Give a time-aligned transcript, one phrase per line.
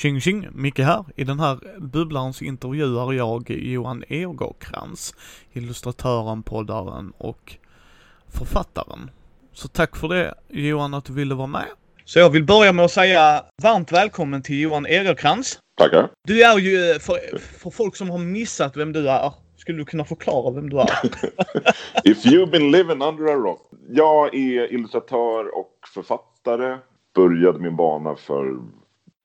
[0.00, 1.04] Tjing tjing, Micke här.
[1.16, 5.14] I den här bubblan så intervjuar jag Johan Egerkrans,
[5.52, 7.56] illustratören, poddaren och
[8.28, 9.10] författaren.
[9.52, 11.66] Så tack för det Johan att du ville vara med.
[12.04, 15.58] Så jag vill börja med att säga varmt välkommen till Johan Egerkrans.
[15.76, 16.10] Tackar.
[16.28, 20.04] Du är ju, för, för folk som har missat vem du är, skulle du kunna
[20.04, 20.90] förklara vem du är?
[22.04, 23.70] If you've been living under a rock.
[23.88, 26.78] Jag är illustratör och författare.
[27.14, 28.56] Började min bana för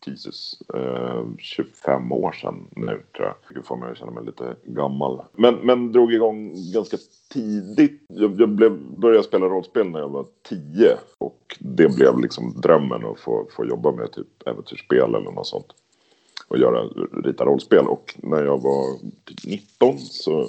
[0.06, 3.36] Jesus, eh, 25 år sedan nu tror jag.
[3.54, 5.22] Jag får mig att känna mig lite gammal.
[5.34, 6.98] Men, men drog igång ganska
[7.34, 8.02] tidigt.
[8.08, 10.98] Jag, jag blev, började spela rollspel när jag var 10.
[11.18, 15.68] Och det blev liksom drömmen att få, få jobba med typ äventyrsspel eller något sånt.
[16.48, 16.84] Och göra,
[17.24, 17.88] rita rollspel.
[17.88, 18.94] Och när jag var
[19.26, 20.48] typ 19 så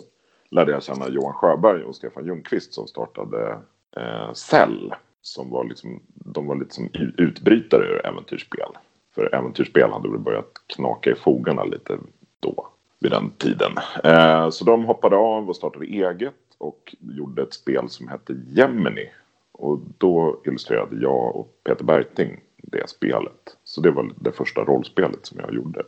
[0.51, 3.59] lärde jag känna Johan Sjöberg och Stefan Ljungqvist som startade
[3.97, 4.95] eh, Cell.
[5.23, 8.69] Som var liksom, de var lite som utbrytare ur äventyrsspel.
[9.17, 11.99] För äventyrsspel hade väl börjat knaka i fogarna lite
[12.41, 12.69] då,
[13.01, 13.73] vid den tiden.
[14.05, 19.11] Eh, så de hoppade av och startade eget och gjorde ett spel som hette Gemini.
[19.53, 23.57] Och då illustrerade jag och Peter Bergting det spelet.
[23.65, 25.83] Så det var det första rollspelet som jag gjorde.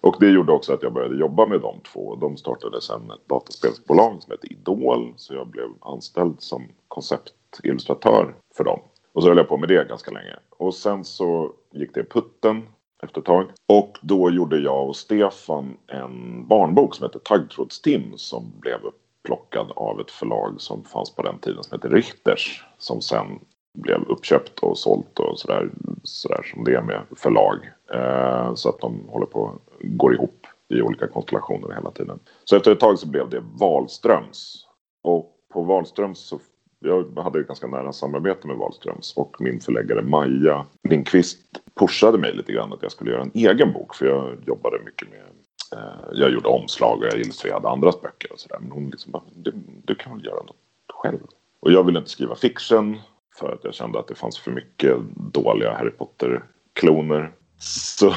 [0.00, 2.16] Och det gjorde också att jag började jobba med de två.
[2.16, 5.14] De startade sen ett dataspelsbolag som hette Idol.
[5.16, 8.80] Så jag blev anställd som konceptillustratör för dem.
[9.14, 10.36] Och så höll jag på med det ganska länge.
[10.50, 12.62] Och sen så gick det putten
[13.02, 13.50] efter ett tag.
[13.68, 18.12] Och då gjorde jag och Stefan en barnbok som heter Taggtrådstim.
[18.16, 22.64] som blev upplockad av ett förlag som fanns på den tiden som hette Richters.
[22.78, 23.40] Som sen
[23.78, 25.70] blev uppköpt och sålt och sådär,
[26.02, 27.70] sådär som det är med förlag.
[27.94, 32.18] Eh, så att de håller på går ihop i olika konstellationer hela tiden.
[32.44, 34.66] Så efter ett tag så blev det Wahlströms.
[35.02, 36.38] Och på Wahlströms så
[36.82, 41.38] jag hade ett ganska nära samarbete med Wahlströms och min förläggare Maja Lindqvist
[41.74, 45.08] pushade mig lite grann att jag skulle göra en egen bok för jag jobbade mycket
[45.10, 45.20] med
[45.72, 48.58] eh, jag gjorde omslag och jag illustrerade andras böcker och sådär.
[48.60, 49.52] Men hon liksom bara, du,
[49.84, 50.56] du kan väl göra något
[50.92, 51.18] själv?
[51.60, 52.98] Och jag ville inte skriva fiction
[53.34, 54.96] för att jag kände att det fanns för mycket
[55.32, 57.32] dåliga Harry Potter-kloner.
[57.58, 58.14] Så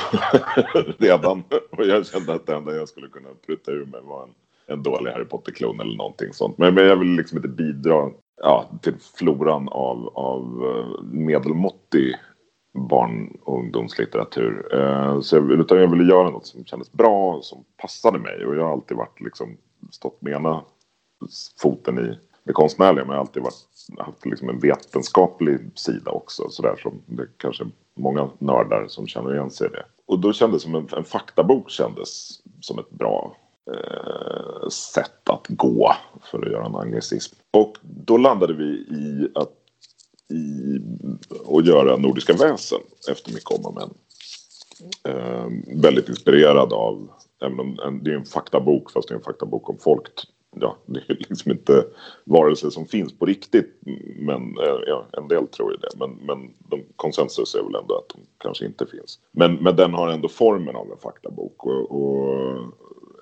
[0.97, 4.33] redan, och jag kände att det enda jag skulle kunna prutta ur mig var en,
[4.67, 6.57] en dålig Harry Potter-klon eller någonting sånt.
[6.57, 8.11] Men, men jag ville liksom inte bidra
[8.41, 12.15] ja, till floran av, av eh, medelmåttig
[12.73, 14.75] barn och ungdomslitteratur.
[14.79, 18.45] Eh, så jag, utan jag ville göra något som kändes bra, som passade mig.
[18.45, 19.57] Och jag har alltid varit liksom,
[19.91, 20.63] stått med ena
[21.61, 23.65] foten i det konstnärliga, men jag har alltid varit,
[23.97, 26.49] haft liksom en vetenskaplig sida också.
[26.49, 27.65] Sådär som det kanske
[27.97, 29.85] många nördar som känner igen sig i det.
[30.07, 33.35] Och då kändes som en, en faktabok kändes som ett bra
[33.73, 35.93] eh, sätt att gå
[36.31, 37.35] för att göra en anglicism.
[37.51, 39.51] Och då landade vi i att
[40.29, 40.79] i,
[41.57, 43.93] att göra Nordiska väsen efter mycket om och men.
[45.07, 45.47] Eh,
[45.81, 47.09] väldigt inspirerad av,
[47.41, 50.11] även om det är en faktabok fast det är en faktabok om folk.
[50.59, 51.85] Ja, det är liksom inte
[52.23, 53.79] varelser som finns på riktigt,
[54.19, 55.89] men eh, ja, en del tror ju det.
[55.95, 59.19] Men, men de, konsensus är väl ändå att de kanske inte finns.
[59.31, 61.65] Men, men den har ändå formen av en faktabok.
[61.65, 62.73] Och, och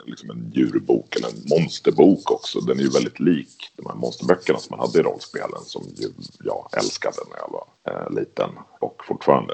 [0.06, 2.60] liksom en djurbok eller en monsterbok också.
[2.60, 6.10] Den är ju väldigt lik de här monsterböckerna som man hade i rollspelen som ju
[6.44, 8.50] jag älskade när jag var eh, liten
[8.80, 9.54] och fortfarande.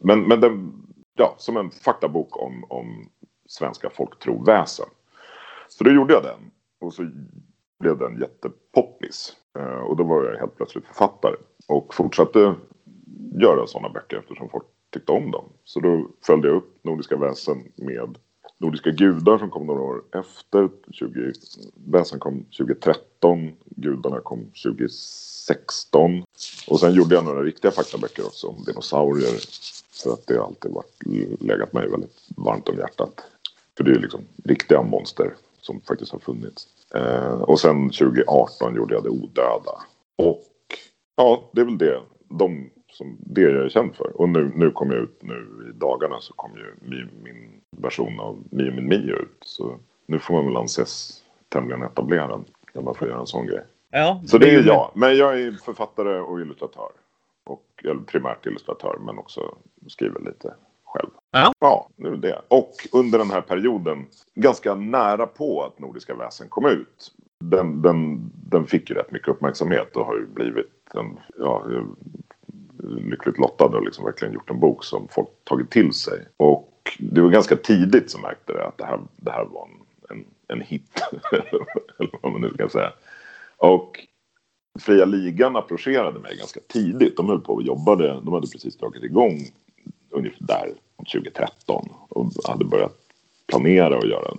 [0.00, 0.72] Men, men den,
[1.14, 3.08] ja, som en faktabok om, om
[3.46, 4.86] svenska folktroväsen.
[5.68, 6.50] Så då gjorde jag den
[6.80, 7.10] och så
[7.80, 9.36] blev den jättepoppis.
[9.58, 11.36] Eh, och då var jag helt plötsligt författare
[11.68, 12.54] och fortsatte
[13.40, 15.44] göra sådana böcker eftersom folk tyckte om dem.
[15.64, 18.18] Så då följde jag upp Nordiska väsen med
[18.62, 20.68] Nordiska gudar som kom några år efter.
[20.90, 21.32] 20,
[21.74, 26.24] Väsen kom 2013, Gudarna kom 2016.
[26.68, 29.40] Och sen gjorde jag några riktiga faktaböcker också om dinosaurier.
[30.02, 31.02] För att det har alltid varit,
[31.40, 33.24] legat mig väldigt varmt om hjärtat.
[33.76, 36.66] För det är liksom riktiga monster som faktiskt har funnits.
[36.94, 39.72] Eh, och sen 2018 gjorde jag Det odöda.
[40.16, 40.46] Och
[41.16, 42.00] ja, det är väl det.
[42.28, 44.20] De som det jag är känd för.
[44.20, 48.20] Och nu, nu kom jag ut nu i dagarna så kom ju min, min version
[48.20, 49.38] av Mio min Mio ut.
[49.40, 53.62] Så nu får man väl anses tämligen etablerad när man får göra en sån grej.
[53.90, 54.90] Ja, så det är jag.
[54.94, 56.90] Men jag är författare och illustratör.
[57.44, 59.54] Och, eller primärt illustratör men också
[59.86, 60.54] skriver lite
[60.84, 61.10] själv.
[61.30, 61.52] Ja.
[61.58, 62.42] ja, nu är det.
[62.48, 67.12] Och under den här perioden ganska nära på att Nordiska väsen kom ut.
[67.40, 71.66] Den, den, den fick ju rätt mycket uppmärksamhet och har ju blivit en, ja,
[72.82, 76.26] lyckligt lottad och liksom verkligen gjort en bok som folk tagit till sig.
[76.36, 79.68] Och det var ganska tidigt som märkte det att det här, det här var
[80.10, 81.02] en, en, en hit.
[81.32, 82.92] eller vad man nu ska säga.
[83.56, 84.06] Och
[84.80, 87.16] Fria Ligan approcherade mig ganska tidigt.
[87.16, 88.20] De höll på och jobbade.
[88.24, 89.38] De hade precis dragit igång
[90.10, 90.74] ungefär där
[91.12, 92.98] 2013 och hade börjat
[93.46, 94.34] planera att göra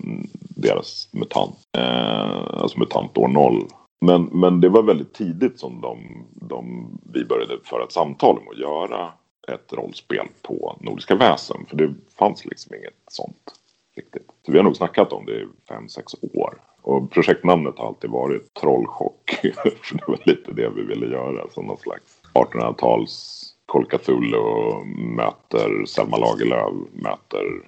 [0.55, 3.67] deras MUTANT, eh, alltså MUTANT år 0.
[4.05, 8.47] Men, men det var väldigt tidigt som de, de, vi började föra ett samtal om
[8.47, 9.11] att göra
[9.47, 11.65] ett rollspel på Nordiska väsen.
[11.69, 13.53] För det fanns liksom inget sånt
[13.95, 14.27] riktigt.
[14.45, 16.61] Så vi har nog snackat om det i fem, sex år.
[16.81, 19.39] Och projektnamnet har alltid varit Trollchock.
[19.81, 21.49] för det var lite det vi ville göra.
[21.49, 24.85] Som någon slags 1800-tals Call Cthulhu
[25.15, 27.61] möter Selma Lagerlöf möter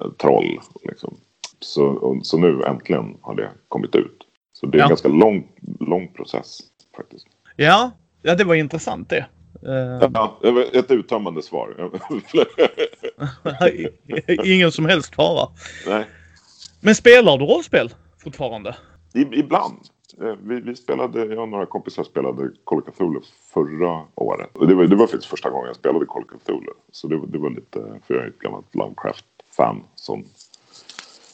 [0.00, 0.60] eh, Troll.
[0.82, 1.16] Liksom.
[1.60, 4.23] Så, så nu äntligen har det kommit ut.
[4.64, 4.84] Så det är ja.
[4.84, 5.48] en ganska lång,
[5.80, 6.58] lång process
[6.96, 7.26] faktiskt.
[7.56, 7.90] Ja,
[8.22, 9.26] ja det var intressant det.
[9.66, 10.10] Uh...
[10.14, 10.40] Ja,
[10.72, 11.90] ett uttömmande svar.
[14.44, 15.48] Ingen som helst fara.
[15.86, 16.04] Nej.
[16.80, 18.76] Men spelar du rollspel fortfarande?
[19.14, 19.78] ibland.
[20.20, 23.20] Eh, vi, vi, spelade, jag och några kompisar spelade Call of Cthulhu
[23.52, 24.56] förra året.
[24.56, 26.72] Och det var, det var faktiskt första gången jag spelade Call of Cthulhu.
[26.92, 30.24] Så det, det var lite, för jag är ett gammalt Lovecraft-fan som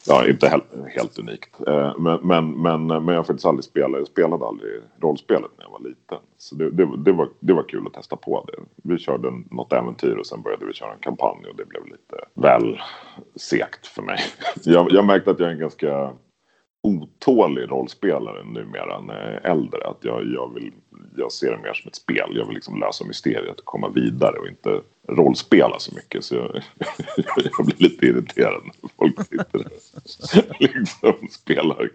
[0.07, 1.61] Ja, inte helt, helt unikt.
[1.67, 5.65] Eh, men, men, men, men jag har faktiskt aldrig spelat, jag spelade aldrig rollspelet när
[5.65, 6.19] jag var liten.
[6.39, 8.63] Så det, det, det, var, det var kul att testa på det.
[8.91, 12.17] Vi körde något äventyr och sen började vi köra en kampanj och det blev lite
[12.35, 12.81] väl
[13.37, 14.19] segt för mig.
[14.65, 16.13] Jag, jag märkte att jag är en ganska
[16.83, 19.89] otålig rollspelare numera när jag är äldre.
[19.89, 20.73] Att jag, jag, vill,
[21.17, 22.33] jag ser det mer som ett spel.
[22.37, 24.81] Jag vill liksom lösa mysteriet och komma vidare och inte
[25.17, 26.25] rollspela så mycket.
[26.25, 26.63] Så jag,
[27.57, 31.91] jag blir lite irriterad när folk sitter och liksom spelar.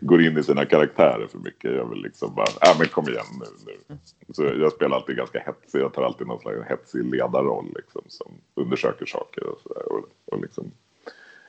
[0.00, 1.72] Går in i sina karaktärer för mycket.
[1.72, 3.74] Jag vill liksom bara, ja men kom igen nu.
[3.88, 3.96] nu.
[4.32, 5.80] Så jag spelar alltid ganska hetsig.
[5.80, 8.02] Jag tar alltid någon slags hetsig ledarroll liksom.
[8.08, 9.92] Som undersöker saker och, sådär.
[9.92, 10.72] och, och liksom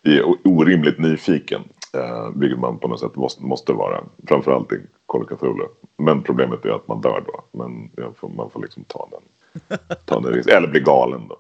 [0.04, 1.62] är orimligt nyfiken.
[1.94, 4.04] Eh, vilket man på något sätt måste, måste vara.
[4.28, 5.68] Framförallt i Call Cthulhu.
[5.98, 7.44] Men problemet är att man dör då.
[7.52, 9.22] Men får, man får liksom ta den.
[10.48, 11.38] Eller bli galen då.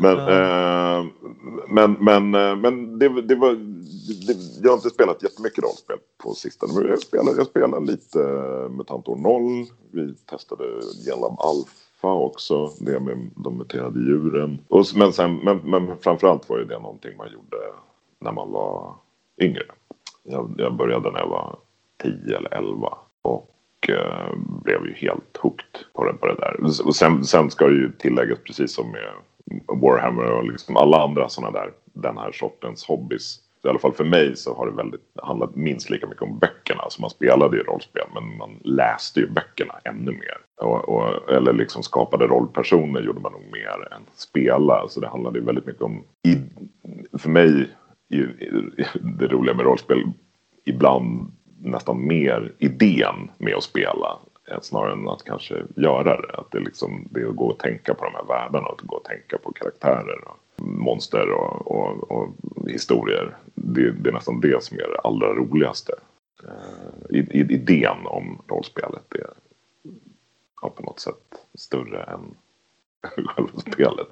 [0.00, 0.98] Men, ja.
[0.98, 1.04] eh,
[1.68, 3.52] men, men, eh, men det, det var...
[4.26, 6.72] Det, jag har inte spelat jättemycket rollspel på sistone.
[6.74, 8.18] Men jag spelar, jag spelar lite
[8.70, 9.66] Mutant År 0.
[9.90, 10.64] Vi testade
[11.06, 12.70] Genlam Alpha också.
[12.78, 14.58] Det med de muterade djuren.
[14.68, 17.56] Och, men, sen, men, men framförallt var ju det någonting man gjorde
[18.20, 18.94] när man var
[19.40, 19.62] yngre.
[20.22, 21.58] Jag, jag började när jag var
[22.02, 23.57] 10 eller 11 och
[23.88, 24.32] eh,
[24.64, 26.56] blev ju helt hooked på det, på det där.
[26.86, 29.12] Och sen, sen ska det ju tilläggas precis som med
[29.80, 33.40] Warhammer och liksom alla andra sådana där, den här sortens hobbys.
[33.64, 36.82] I alla fall för mig så har det väldigt, handlat minst lika mycket om böckerna.
[36.82, 40.38] Alltså man spelade ju rollspel men man läste ju böckerna ännu mer.
[40.60, 44.88] Och, och, eller liksom skapade rollpersoner gjorde man nog mer än spela.
[44.88, 46.36] Så det handlade ju väldigt mycket om, i,
[47.18, 47.68] för mig
[49.18, 50.02] det roliga med rollspel
[50.64, 51.32] ibland
[51.62, 54.18] nästan mer idén med att spela
[54.50, 56.36] eh, snarare än att kanske göra det.
[56.38, 58.86] Att det, liksom, det är att gå och tänka på de här världarna och att
[58.86, 62.28] gå och tänka på karaktärer och monster och, och, och
[62.68, 63.36] historier.
[63.54, 65.92] Det, det, är nästan det som är det allra roligaste.
[66.44, 69.30] Uh, idén om rollspelet är
[70.62, 72.34] ja, på något sätt större än
[73.26, 74.08] själva spelet.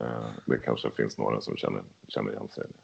[0.00, 2.78] Eh, det kanske finns några som känner, känner igen sig i det.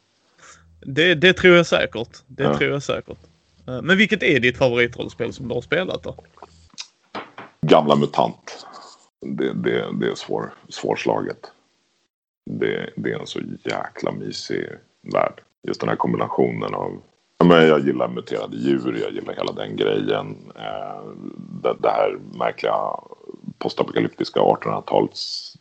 [0.84, 2.22] Det, det tror jag säkert.
[2.26, 2.58] Det ja.
[2.58, 3.18] tror jag säkert.
[3.68, 6.16] Eh, men vilket är ditt favoritrollspel som du har spelat då?
[7.66, 8.66] Gamla MUTANT.
[9.20, 11.52] Det, det, det är svår, svårslaget.
[12.50, 14.66] Det, det är en så jäkla mysig
[15.12, 15.40] värld.
[15.68, 17.02] Just den här kombinationen av
[17.44, 20.52] men jag gillar muterade djur, jag gillar hela den grejen.
[20.56, 21.02] Eh,
[21.62, 22.76] det, det här märkliga
[23.58, 25.52] postapokalyptiska 1800-tals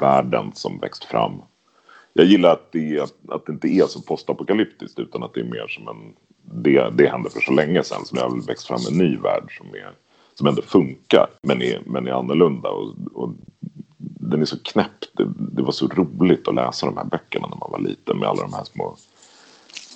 [0.00, 1.42] världen som växt fram.
[2.16, 5.66] Jag gillar att det, att det inte är så postapokalyptiskt utan att det är mer
[5.68, 6.14] som en...
[6.62, 9.16] Det, det hände för så länge sedan så det har väl växt fram en ny
[9.16, 9.92] värld som, är,
[10.34, 12.68] som ändå funkar men är, men är annorlunda.
[12.68, 13.30] Och, och
[13.98, 15.04] den är så knäpp.
[15.12, 18.28] Det, det, var så roligt att läsa de här böckerna när man var liten med
[18.28, 18.96] alla de här små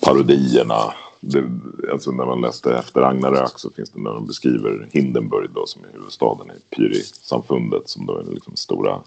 [0.05, 0.93] parodierna.
[1.19, 1.43] Det,
[1.91, 5.83] alltså när man läste efter Ragnarök så finns det när de beskriver Hindenburg då som
[5.83, 9.01] är huvudstaden i Pyri-samfundet som då är den liksom stora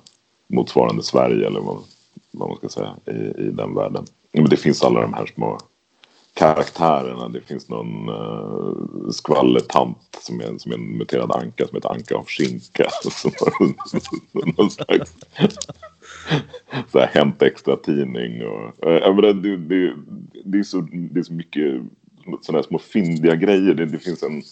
[0.47, 1.79] motsvarande Sverige eller vad,
[2.35, 4.05] vad man ska säga i, i den världen.
[4.33, 5.59] Men det finns alla de här små
[6.35, 7.29] karaktärerna.
[7.29, 12.17] Det finns någon uh, skvallertant som är, som är en muterad anka som heter Anka
[12.17, 12.89] av skinka.
[13.11, 15.15] Som har någon slags
[16.93, 18.43] så här, Hänt Extra-tidning.
[18.47, 19.95] Och, eh, uh, det, det, det,
[20.45, 21.83] det, är så, det är så mycket
[22.43, 23.75] sådana små fyndiga grejer.
[23.75, 24.43] Det, det finns en,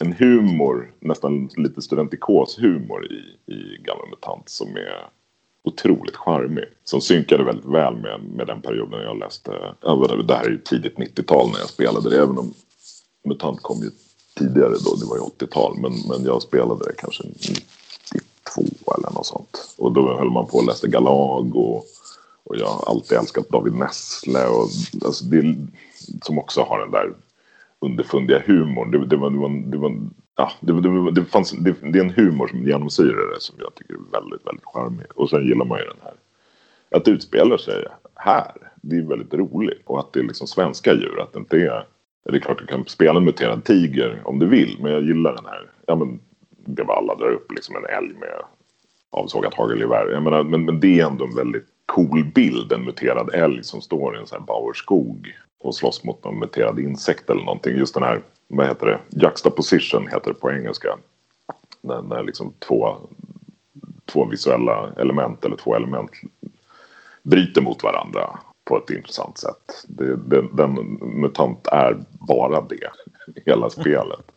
[0.00, 5.08] en humor, nästan lite studentikos humor i, i Gamla Mutant som är
[5.64, 6.64] otroligt charmig.
[6.84, 9.50] Som synkade väldigt väl med, med den perioden jag läste.
[10.26, 12.22] Det här är ju tidigt 90-tal när jag spelade det.
[12.22, 12.54] Även om
[13.24, 13.90] MUTANT kom ju
[14.38, 14.94] tidigare då.
[14.94, 15.78] Det var ju 80-tal.
[15.80, 19.74] Men, men jag spelade det kanske 92 eller något sånt.
[19.78, 21.76] Och då höll man på och läste Galag och,
[22.44, 24.68] och jag har alltid älskat David Nessle och
[25.04, 25.56] alltså det,
[26.22, 27.14] som också har den där
[27.80, 28.90] underfundiga humorn.
[28.90, 30.00] Det, det, var, det, var, det, var,
[30.38, 33.74] ja, det, det, det, fanns, det, det är en humor som genomsyrar det som jag
[33.74, 35.06] tycker är väldigt, väldigt charmig.
[35.14, 36.14] Och sen gillar man ju den här.
[36.90, 38.52] Att det utspelar sig här,
[38.82, 39.82] det är väldigt roligt.
[39.84, 41.86] Och att det är liksom svenska djur, att det inte är...
[42.24, 45.34] Det är klart du kan spela en muterad tiger om du vill, men jag gillar
[45.34, 45.70] den här.
[45.86, 48.42] Ja, men det var alla drar upp liksom en älg med
[49.10, 50.10] avsågat hagelgevär.
[50.12, 53.80] Jag menar, men, men det är ändå en väldigt cool bild, en muterad älg som
[53.80, 57.76] står i en sån här Bauerskog och slåss mot någon muterad insekt eller någonting.
[57.76, 60.98] Just den här, vad heter det, juxtaposition heter det på engelska.
[61.80, 62.96] När, när liksom två,
[64.06, 66.10] två visuella element eller två element
[67.22, 69.84] bryter mot varandra på ett intressant sätt.
[69.88, 72.90] Det, det, den mutant är bara det,
[73.46, 74.32] hela spelet.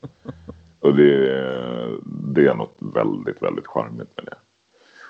[0.80, 1.26] Och det,
[2.06, 4.38] det är något väldigt, väldigt charmigt med det.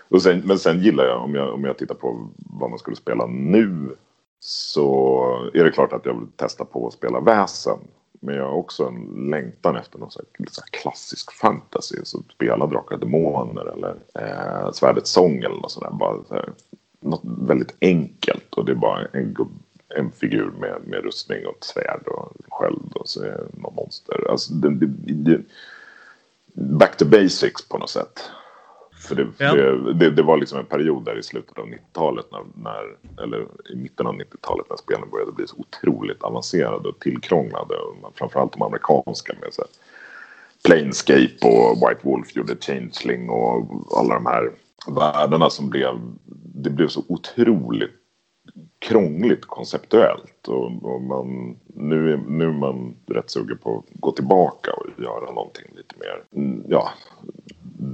[0.10, 2.96] Och sen, men sen gillar jag om, jag, om jag tittar på vad man skulle
[2.96, 3.96] spela nu
[4.40, 7.80] så är det klart att jag vill testa på att spela väsen.
[8.24, 11.96] Men jag har också en längtan efter någon så här, så här klassisk fantasy.
[12.04, 15.92] Så spela Drakar och Demoner eller eh, Svärdets sång eller något sånt där.
[15.92, 16.50] Bara så här,
[17.00, 19.36] något väldigt enkelt och det är bara en,
[19.96, 23.22] en figur med, med rustning och ett svärd och sköld och så
[23.54, 24.32] någon monster.
[24.32, 25.42] Alltså, det, det, det,
[26.54, 28.20] back to basics på något sätt.
[29.02, 29.54] För det, ja.
[29.54, 33.48] det, det, det, var liksom en period där i slutet av 90-talet, när, när, eller
[33.74, 37.76] i mitten av 90-talet när spelen började bli så otroligt avancerade och tillkrånglade.
[37.76, 39.72] Och framförallt de amerikanska med så här,
[40.64, 43.68] Planescape och White Wolf gjorde Changeling och
[43.98, 44.52] alla de här
[44.88, 46.00] världarna som blev,
[46.56, 47.92] det blev så otroligt
[48.80, 50.48] krångligt konceptuellt.
[50.48, 55.04] Och, och man, nu, är, nu är man rätt sugen på att gå tillbaka och
[55.04, 56.24] göra någonting lite mer,
[56.68, 56.92] ja,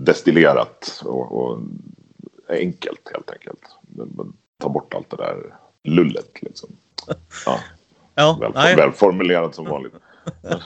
[0.03, 1.59] destillerat och, och
[2.49, 3.61] enkelt helt enkelt.
[4.59, 5.35] Ta bort allt det där
[5.83, 6.69] lullet liksom.
[7.45, 7.59] Ja,
[8.15, 9.93] ja väl, välformulerat som vanligt.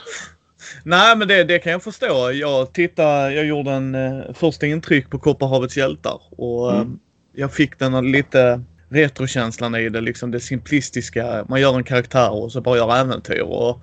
[0.84, 2.30] nej, men det, det kan jag förstå.
[2.32, 6.88] Jag tittade, jag gjorde en uh, första intryck på Kopparhavets hjältar och mm.
[6.88, 6.94] uh,
[7.32, 11.44] jag fick den lite retrokänslan i det, liksom det simplistiska.
[11.48, 13.42] Man gör en karaktär och så bara gör äventyr.
[13.42, 13.80] Och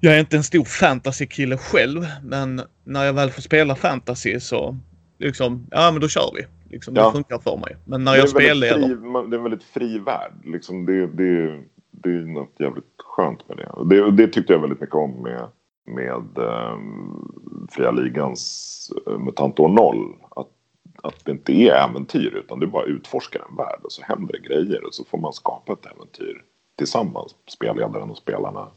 [0.00, 4.76] jag är inte en stor fantasy-kille själv, men när jag väl får spela fantasy så
[5.18, 6.46] liksom, ja men då kör vi.
[6.70, 7.06] Liksom, ja.
[7.06, 7.76] Det funkar för mig.
[7.84, 8.68] Men när jag spelar...
[8.68, 8.80] Fri,
[9.30, 10.32] det är en väldigt fri värld.
[10.44, 13.94] Liksom, det, det, det är något jävligt skönt med det.
[13.94, 14.10] det.
[14.10, 15.48] Det tyckte jag väldigt mycket om med,
[15.86, 20.14] med um, Fria Ligans uh, Mutant år 0.
[20.30, 20.48] Att,
[21.02, 24.48] att det inte är äventyr utan det bara utforskar en värld och så händer det
[24.48, 26.42] grejer och så får man skapa ett äventyr
[26.78, 27.34] tillsammans.
[27.48, 28.68] Spelledaren och spelarna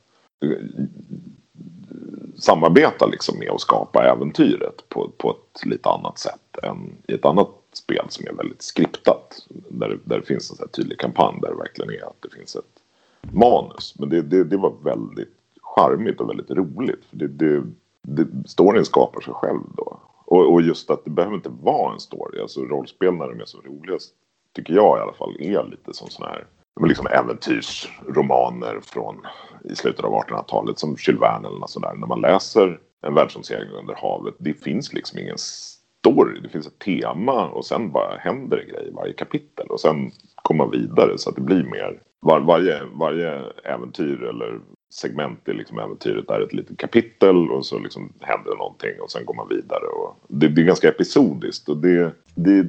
[2.36, 7.26] samarbeta liksom med att skapa äventyret på, på ett lite annat sätt än i ett
[7.26, 9.48] annat spel som är väldigt skriptat.
[9.70, 12.56] Där, där det finns en så tydlig kampanj där det verkligen är att det finns
[12.56, 12.82] ett
[13.22, 13.96] manus.
[14.00, 17.06] Men det, det, det var väldigt charmigt och väldigt roligt.
[17.10, 17.64] För det, det,
[18.02, 20.00] det, storyn skapar sig själv då.
[20.26, 22.42] Och, och just att det behöver inte vara en story.
[22.42, 24.14] Alltså rollspel när de är som roligast
[24.54, 26.46] tycker jag i alla fall är lite som sådana här
[26.88, 29.28] liksom äventyrsromaner från
[29.64, 31.94] i slutet av 1800-talet som Jules Verne eller något sådär.
[31.96, 36.40] När man läser en världsomsegling under havet, det finns liksom ingen story.
[36.40, 40.12] Det finns ett tema och sen bara händer det grejer i varje kapitel och sen
[40.36, 42.02] kommer man vidare så att det blir mer.
[42.20, 44.60] Var, varje, varje äventyr eller
[44.94, 49.26] segment i liksom äventyret är ett litet kapitel och så liksom händer någonting och sen
[49.26, 49.86] går man vidare.
[49.86, 52.68] Och det, det är ganska episodiskt och det, det,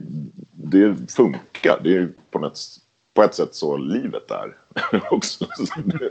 [0.53, 1.81] det funkar.
[1.83, 2.59] Det är på något
[3.21, 4.57] på ett sätt så livet är
[5.11, 5.47] också.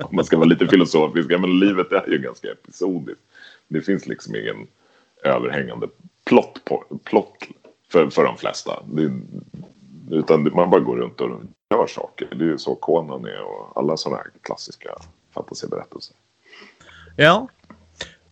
[0.01, 1.29] Om man ska vara lite filosofisk.
[1.29, 3.21] Men livet är ju ganska episodiskt.
[3.67, 4.67] Det finns liksom ingen
[5.23, 5.87] överhängande
[6.23, 7.47] plott, på, plott
[7.91, 8.83] för, för de flesta.
[8.85, 9.11] Det,
[10.11, 12.27] utan man bara går runt och gör saker.
[12.31, 14.89] Det är ju så Conan är och alla sådana här klassiska
[15.33, 16.15] fantasiberättelser.
[17.15, 17.47] Ja.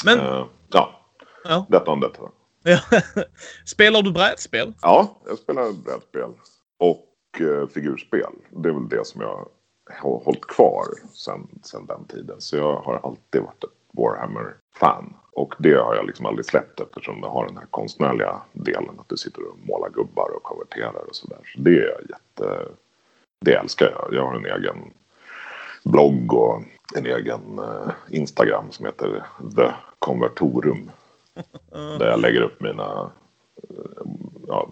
[0.05, 0.19] Men...
[0.19, 1.01] Uh, ja.
[1.43, 1.65] ja.
[1.69, 2.21] Detta om detta.
[2.63, 2.79] Ja.
[3.65, 4.73] Spelar du brädspel?
[4.81, 6.29] Ja, jag spelar brädspel.
[6.77, 7.06] Och
[7.41, 8.33] eh, figurspel.
[8.49, 9.47] Det är väl det som jag
[9.89, 12.35] har hållit kvar sen, sen den tiden.
[12.41, 15.13] Så jag har alltid varit ett Warhammer-fan.
[15.31, 18.99] Och det har jag liksom aldrig släppt eftersom det har den här konstnärliga delen.
[18.99, 21.39] Att du sitter och målar gubbar och konverterar och sådär.
[21.55, 22.67] Så det är jätte...
[23.45, 24.13] Det älskar jag.
[24.13, 24.93] Jag har en egen
[25.83, 26.61] blogg och
[26.95, 29.23] en egen uh, Instagram som heter
[29.55, 30.91] The Convertorum.
[31.71, 33.11] där jag lägger upp mina
[33.71, 34.11] uh,
[34.47, 34.69] ja,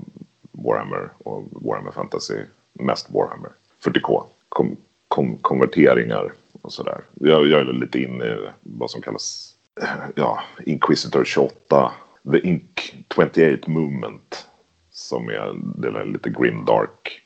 [0.51, 2.43] Warhammer och Warhammer Fantasy.
[2.79, 3.51] Mest Warhammer
[3.83, 4.23] 40K.
[4.49, 4.77] Kom,
[5.07, 7.03] kom, konverteringar och sådär.
[7.13, 11.91] Jag, jag är lite inne i vad som kallas eh, ja, Inquisitor 28.
[12.31, 14.47] The Ink 28 Movement.
[14.91, 17.21] Som är, det är lite grim dark.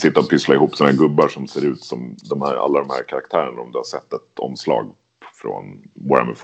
[0.00, 2.90] Sitta och pyssla ihop sådana här gubbar som ser ut som de här, alla de
[2.90, 3.60] här karaktärerna.
[3.60, 4.94] Om du har sett ett omslag
[5.34, 6.36] från Warhammer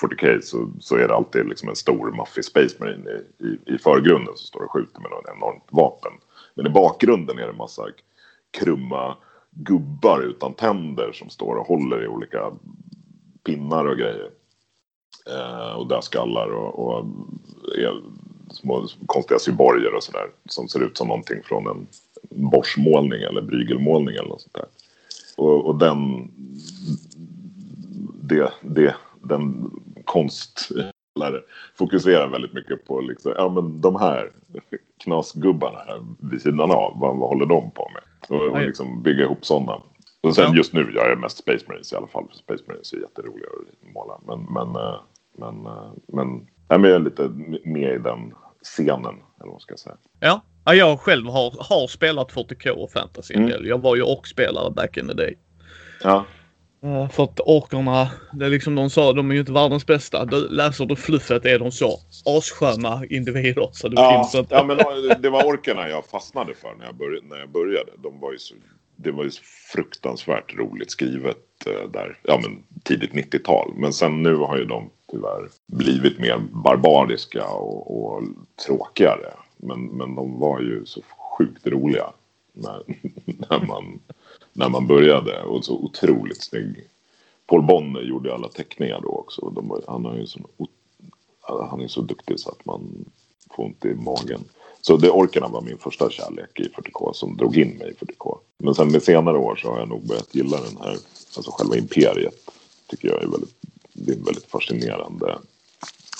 [0.00, 3.78] 40K så, så är det alltid liksom en stor maffig Space Marine i, i, i
[3.78, 6.12] förgrunden som står och skjuter med något enormt vapen.
[6.56, 7.82] Men i bakgrunden är det en massa
[8.50, 9.16] krumma
[9.50, 12.52] gubbar utan tänder som står och håller i olika
[13.44, 14.30] pinnar och grejer.
[15.30, 17.06] Eh, och dödskallar och, och
[17.78, 18.02] är
[18.50, 20.30] små konstiga cyborger och sådär.
[20.44, 21.86] Som ser ut som någonting från en
[22.50, 24.66] borstmålning eller brygelmålning eller något sånt där.
[25.36, 26.30] Och, och den,
[28.22, 29.70] det, det, den
[30.04, 30.68] konst
[31.78, 34.30] fokuserar väldigt mycket på liksom, ja men de här
[35.04, 38.02] knasgubbarna här vid sidan av, vad, vad håller de på med?
[38.38, 39.82] Och, och liksom bygga ihop sådana.
[40.20, 40.56] Och sen ja.
[40.56, 42.24] just nu, jag är mest Space Marines i alla fall.
[42.28, 44.20] För Space Marines är jätteroliga att måla.
[44.26, 45.00] Men, men, eh,
[45.38, 47.28] men, eh, men, men jag är lite
[47.64, 49.96] med i den scenen, eller vad ska jag säga.
[50.20, 50.42] Ja,
[50.74, 53.52] jag själv har, har spelat 40K och fantasy en mm.
[53.52, 53.66] del.
[53.66, 55.38] Jag var ju orkspelare back in the day.
[56.02, 56.24] Ja.
[56.86, 60.24] Uh, för att orkerna, det är liksom de sa, de är ju inte världens bästa.
[60.24, 64.54] Du, läser du fluffet är de så assköna individer så det ja, finns inte.
[64.54, 64.76] Ja, men
[65.22, 67.26] det var orkerna jag fastnade för när jag började.
[67.26, 67.92] När jag började.
[68.02, 68.54] De var ju så,
[68.96, 73.72] det var ju så fruktansvärt roligt skrivet uh, där, ja men tidigt 90-tal.
[73.76, 78.22] Men sen nu har ju de tyvärr blivit mer barbariska och, och
[78.66, 79.32] tråkigare.
[79.56, 81.00] Men, men de var ju så
[81.38, 82.12] sjukt roliga
[82.52, 82.82] när,
[83.24, 84.00] när, man,
[84.56, 85.42] när man började.
[85.42, 86.88] Och så otroligt snygg.
[87.46, 89.50] Paul Bonner gjorde alla teckningar då också.
[89.50, 90.40] De, han, är ju så,
[91.70, 93.04] han är så duktig så att man
[93.50, 94.44] får ont i magen.
[94.80, 98.38] Så det orkarna var min första kärlek i 40K som drog in mig i 40K.
[98.58, 100.96] Men sen med senare år så har jag nog börjat gilla den här,
[101.36, 102.50] alltså själva imperiet.
[102.86, 103.54] Tycker jag är väldigt,
[103.92, 105.38] det är en väldigt fascinerande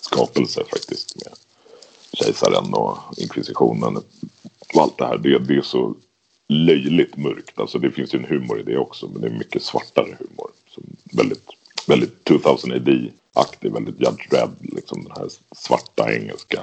[0.03, 1.16] skapelse faktiskt.
[1.25, 1.35] Med
[2.12, 5.18] kejsaren och inkvisitionen och allt det här.
[5.18, 5.94] Det, det är så
[6.48, 7.61] löjligt mörkt.
[7.61, 9.09] Alltså det finns ju en humor i det också.
[9.09, 10.50] Men det är mycket svartare humor.
[10.70, 11.48] Som väldigt,
[11.87, 13.72] väldigt 2000 AD-aktig.
[13.72, 14.56] Väldigt Judge Dredd.
[14.61, 16.61] Liksom den här svarta engelska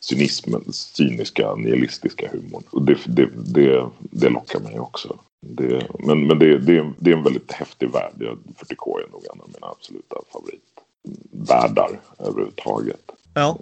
[0.00, 2.62] cynismen, cyniska, nihilistiska humorn.
[2.70, 5.18] Och det, det, det, det lockar mig också.
[5.40, 8.14] Det, men men det, det, det är en väldigt häftig värld.
[8.58, 13.10] 40K är nog en av mina absoluta favoritvärldar överhuvudtaget.
[13.34, 13.58] Ja.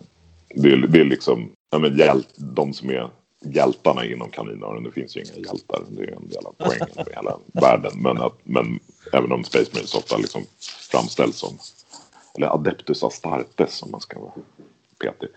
[0.55, 3.11] Det, det är liksom ja, men hjält, de som är
[3.41, 4.83] hjältarna inom kaninöron.
[4.83, 5.83] Det finns ju inga hjältar.
[5.89, 7.93] Det är en del av poängen med hela världen.
[7.95, 8.81] Men, att, men
[9.13, 10.43] även om Space Marines ofta liksom
[10.91, 11.59] framställs som
[12.37, 14.33] eller Adeptus Astartes som man ska vara
[15.01, 15.29] petig.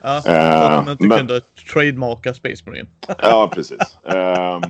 [0.00, 1.40] Ja, uh, man inte men, kunde
[1.72, 2.88] trademarka Space Marine.
[3.18, 3.98] ja, precis.
[4.06, 4.60] Uh,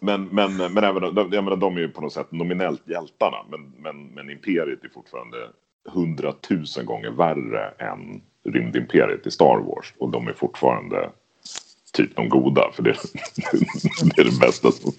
[0.00, 3.36] men, men, men även de, jag menar, de är ju på något sätt nominellt hjältarna.
[3.50, 5.36] Men, men, men Imperiet är fortfarande
[5.88, 9.94] hundratusen gånger värre än rymdimperiet i Star Wars.
[9.98, 11.10] Och de är fortfarande
[11.92, 12.70] typ de goda.
[12.72, 12.96] För det,
[14.14, 14.92] det är det bästa som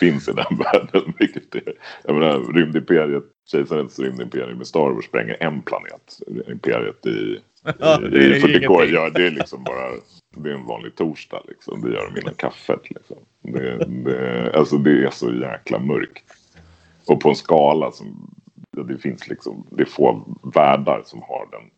[0.00, 1.14] finns i den världen.
[1.18, 1.72] Vilket är,
[2.04, 6.18] jag menar, rymdimperiet, kejsarens rymdimperium i Star Wars spränger en planet.
[6.48, 7.40] Imperiet i,
[7.78, 9.90] ja, i, i 40K gör det är liksom bara
[10.36, 11.80] det är en vanlig torsdag liksom.
[11.80, 13.16] Det gör de innan kaffet liksom.
[13.42, 16.24] Det, det, alltså det är så jäkla mörkt.
[17.06, 18.30] Och på en skala som
[18.86, 21.70] det finns liksom, det är få världar som har den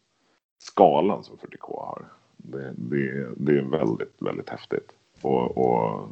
[0.58, 2.04] skalan som 40K har.
[2.42, 4.92] Det, det, det är väldigt, väldigt häftigt.
[5.22, 6.08] Och, och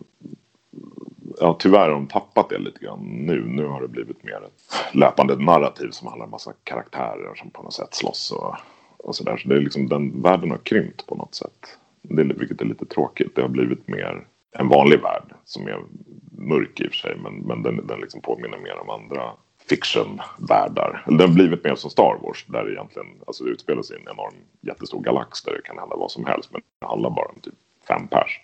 [1.41, 3.45] ja, tyvärr har de tappat det lite grann nu.
[3.47, 7.62] Nu har det blivit mer ett löpande narrativ som handlar om massa karaktärer som på
[7.62, 8.55] något sätt slåss och,
[8.97, 9.37] och sådär.
[9.37, 11.79] Så det är liksom, den världen har krympt på något sätt.
[12.03, 13.35] Det, vilket är lite tråkigt.
[13.35, 15.83] Det har blivit mer en vanlig värld som är
[16.31, 17.17] mörk i och för sig.
[17.23, 19.33] Men, men den, den liksom påminner mer om andra
[19.68, 21.04] fiction-världar.
[21.07, 24.00] Den har blivit mer som Star Wars där det egentligen alltså, det utspelar sig i
[24.00, 26.48] en enorm jättestor galax där det kan hända vad som helst.
[26.52, 27.54] Men det handlar bara om typ
[27.88, 28.40] fem pers.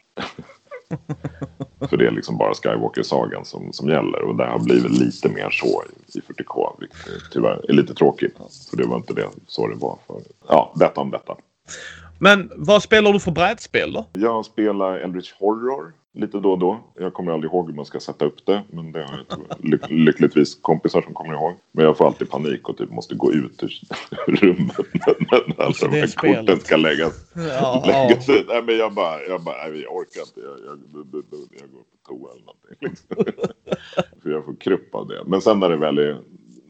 [1.89, 4.23] För det är liksom bara Skywalker-sagan som, som gäller.
[4.23, 5.83] Och det har blivit lite mer så
[6.15, 6.77] i, i 40K.
[6.81, 6.99] Vilket
[7.33, 8.37] tyvärr är lite tråkigt.
[8.71, 10.21] För det var inte det så det var för.
[10.49, 11.37] Ja, detta om detta.
[12.19, 14.07] Men vad spelar du för brädspel då?
[14.13, 16.81] Jag spelar Eldritch Horror lite då och då.
[16.95, 18.63] Jag kommer aldrig ihåg hur man ska sätta upp det.
[18.71, 19.39] Men det har jag
[19.71, 21.55] lyck lyckligtvis kompisar som kommer ihåg.
[21.73, 23.81] Men jag får alltid panik och typ måste gå ut ur
[24.27, 24.77] rummet
[25.31, 28.35] när, alla de här korten ska läggas, ja, läggas ja.
[28.35, 28.47] ut.
[28.49, 30.41] Nej, men jag bara, jag bara, nej, jag orkar inte.
[30.41, 31.25] Jag, jag, jag,
[31.61, 32.77] jag går på toa eller någonting.
[32.81, 33.17] Liksom.
[34.23, 35.23] För jag får krupp av det.
[35.27, 36.21] Men sen när det väl är,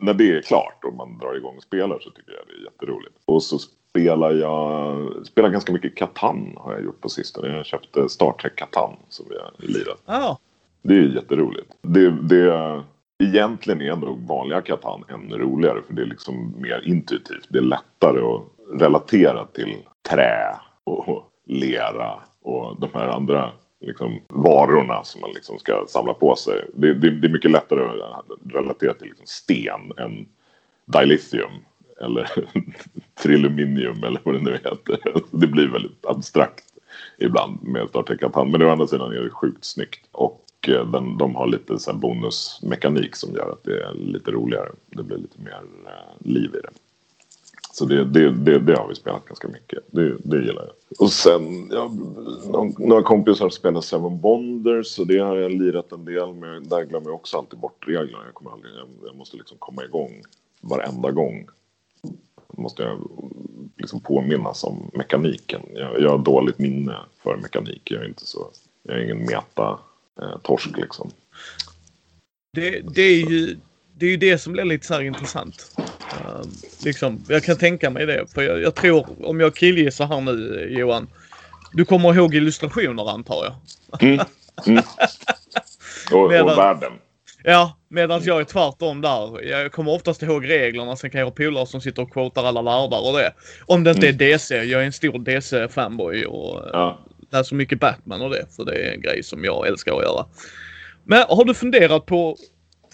[0.01, 2.65] när det är klart och man drar igång och spelar så tycker jag det är
[2.65, 3.17] jätteroligt.
[3.25, 3.59] Och så
[3.95, 7.57] spelar jag spelar ganska mycket Catan har jag gjort på sistone.
[7.57, 10.03] Jag köpte Star Trek Catan som har lirat.
[10.07, 10.37] Oh.
[10.83, 11.73] Det är jätteroligt.
[11.83, 12.83] Det, det,
[13.19, 17.47] egentligen är nog vanliga Catan ännu roligare för det är liksom mer intuitivt.
[17.49, 18.43] Det är lättare att
[18.81, 19.77] relatera till
[20.11, 26.37] trä och lera och de här andra liksom, varorna som man liksom ska samla på
[26.37, 26.65] sig.
[26.75, 30.29] Det, det, det är mycket lättare att relatera till liksom sten än
[30.87, 31.53] dilithium
[32.01, 32.49] eller
[33.23, 34.99] triluminium eller vad det nu heter.
[35.31, 36.65] Det blir väldigt abstrakt
[37.19, 40.07] ibland med Star Trek Men å andra sidan är det sjukt snyggt.
[40.13, 44.69] Och eh, den, de har lite så bonusmekanik som gör att det är lite roligare.
[44.87, 46.71] Det blir lite mer eh, liv i det.
[47.73, 49.79] Så det, det, det, det, har vi spelat ganska mycket.
[49.91, 50.73] Det, det gillar jag.
[50.99, 51.93] Och sen, ja,
[52.79, 56.63] några kompisar spelar Seven Bonders Och det har jag lirat en del med.
[56.63, 58.25] Där glömmer jag också alltid bort reglerna.
[58.25, 60.23] Jag, kommer aldrig, jag, jag måste liksom komma igång
[60.61, 61.47] varenda gång.
[62.57, 63.11] Måste jag
[63.77, 65.63] liksom påminnas om mekaniken.
[65.75, 67.83] Jag, jag har dåligt minne för mekanik.
[67.85, 68.51] Jag är inte så,
[68.83, 71.11] jag är ingen meta-torsk eh, liksom.
[72.53, 73.57] Det, det, är ju,
[73.95, 75.77] det är ju det som blir lite så intressant.
[75.79, 76.43] Uh,
[76.85, 78.27] liksom, jag kan tänka mig det.
[78.35, 81.09] För jag, jag tror, om jag killgissar här nu Johan.
[81.73, 84.03] Du kommer ihåg illustrationer antar jag?
[84.03, 84.27] Mm.
[84.67, 84.85] Mm.
[86.13, 86.93] Och, och världen.
[87.47, 89.43] Ja, medan jag är tvärtom där.
[89.43, 90.97] Jag kommer oftast ihåg reglerna.
[90.97, 93.33] Sen kan jag ha polare som sitter och quotar alla världar och det.
[93.67, 94.15] Om det inte mm.
[94.15, 94.65] är DC.
[94.65, 96.99] Jag är en stor DC-fanboy och ja.
[97.31, 98.47] läser mycket Batman och det.
[98.57, 100.27] För det är en grej som jag älskar att göra.
[101.05, 102.37] Men har du funderat på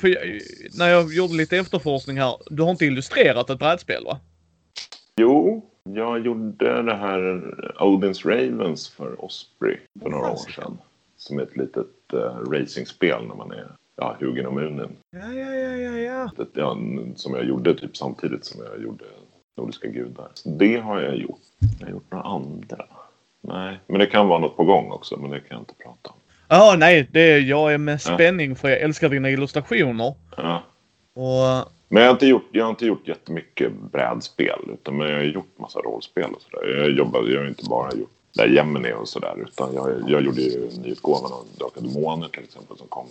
[0.01, 0.41] för jag,
[0.79, 2.37] när jag gjorde lite efterforskning här.
[2.51, 4.19] Du har inte illustrerat ett brädspel va?
[5.17, 7.45] Jo, jag gjorde det här
[7.83, 10.79] Odins Ravens för Osprey för några år sedan.
[11.17, 14.97] Som är ett litet uh, racingspel när man är ja, Munin.
[15.11, 16.31] Ja, ja, ja, ja, ja.
[16.37, 16.77] Det, ja.
[17.17, 19.05] Som jag gjorde typ samtidigt som jag gjorde
[19.57, 20.29] Nordiska gudar.
[20.35, 21.41] Så det har jag gjort.
[21.79, 22.85] Jag har gjort några andra.
[23.41, 26.11] Nej, men det kan vara något på gång också, men det kan jag inte prata
[26.11, 26.17] om.
[26.49, 30.15] Ja, nej, det, jag är med spänning för jag älskar dina illustrationer.
[30.37, 30.63] Ja.
[31.15, 31.73] Och...
[31.89, 35.25] Men jag har, inte gjort, jag har inte gjort jättemycket brädspel, utan men jag har
[35.25, 36.79] gjort massa rollspel och sådär.
[36.79, 40.41] Jag jobbade, jag har inte bara gjort där Gemini och sådär, utan jag, jag gjorde
[40.41, 43.07] ju nyutgåvan av Drakar Demoner till exempel som kom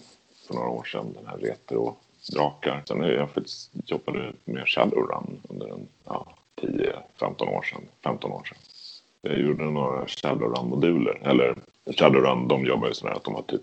[0.49, 2.83] för några år sedan, den här retro-drakar.
[2.88, 8.43] Sen har jag faktiskt jobbade med Shadowrun under en ja, 10-15 år sedan, 15 år
[8.43, 8.57] sedan.
[9.21, 11.27] Jag gjorde några Shadowrun-moduler.
[11.27, 11.55] Eller
[11.97, 13.62] Shadowrun, de jobbar ju sådär att de har typ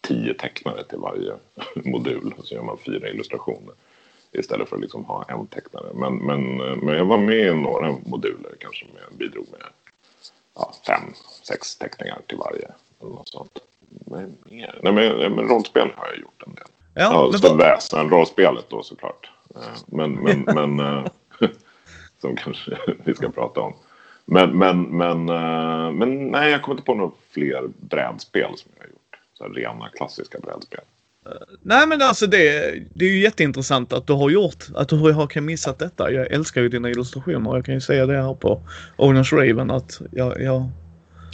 [0.00, 1.32] tio tecknare till varje
[1.74, 2.34] modul.
[2.38, 3.74] Och så gör man fyra illustrationer
[4.32, 5.94] istället för att liksom ha en tecknare.
[5.94, 9.62] Men, men, men jag var med i några moduler kanske med, bidrog med
[10.54, 12.70] ja, fem, sex teckningar till varje.
[13.00, 13.58] Eller något sånt.
[14.14, 14.36] Men.
[14.82, 16.64] Nej, men, rollspel har jag gjort en del.
[16.94, 19.30] Ja, ja men väsen, rollspelet då såklart.
[19.54, 21.06] Eh, men, men, men eh,
[22.20, 23.74] som kanske vi ska prata om.
[24.26, 28.84] Men, men, men, uh, men nej, jag kommer inte på några fler brädspel som jag
[28.84, 29.18] har gjort.
[29.38, 30.80] Så rena klassiska brädspel.
[31.62, 35.40] Nej men alltså det, det är ju jätteintressant att du har gjort, att du har
[35.40, 36.10] missat detta.
[36.10, 37.54] Jag älskar ju dina illustrationer.
[37.54, 38.60] Jag kan ju säga det här på
[38.96, 40.70] Owners Raven att jag, jag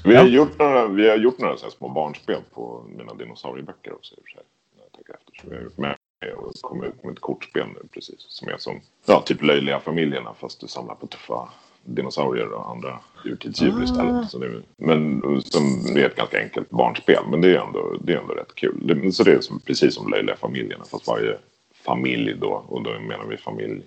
[0.05, 0.31] vi har, ja.
[0.31, 4.25] gjort några, vi har gjort några så små barnspel på mina dinosaurieböcker också i och
[4.25, 4.43] för sig.
[4.77, 5.33] Jag efter.
[5.41, 5.97] Så vi har gjort med
[6.37, 8.17] och kommit ut med ett kortspel nu precis.
[8.19, 11.49] Som är som, ja, typ löjliga familjerna fast du samlar på tuffa
[11.85, 13.85] dinosaurier och andra djurtidsdjur ah.
[13.85, 14.31] istället.
[14.31, 18.19] Så det, men som är ett ganska enkelt barnspel, men det är ändå, det är
[18.19, 18.87] ändå rätt kul.
[18.87, 21.39] Det, så det är som, precis som Löjliga familjerna, fast varje
[21.75, 23.83] familj då, och då menar vi familj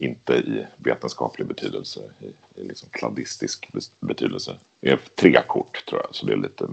[0.00, 3.68] inte i vetenskaplig betydelse, i, i liksom kladdistisk
[4.00, 4.56] betydelse.
[4.80, 6.66] Det är tre kort tror jag, så det är lite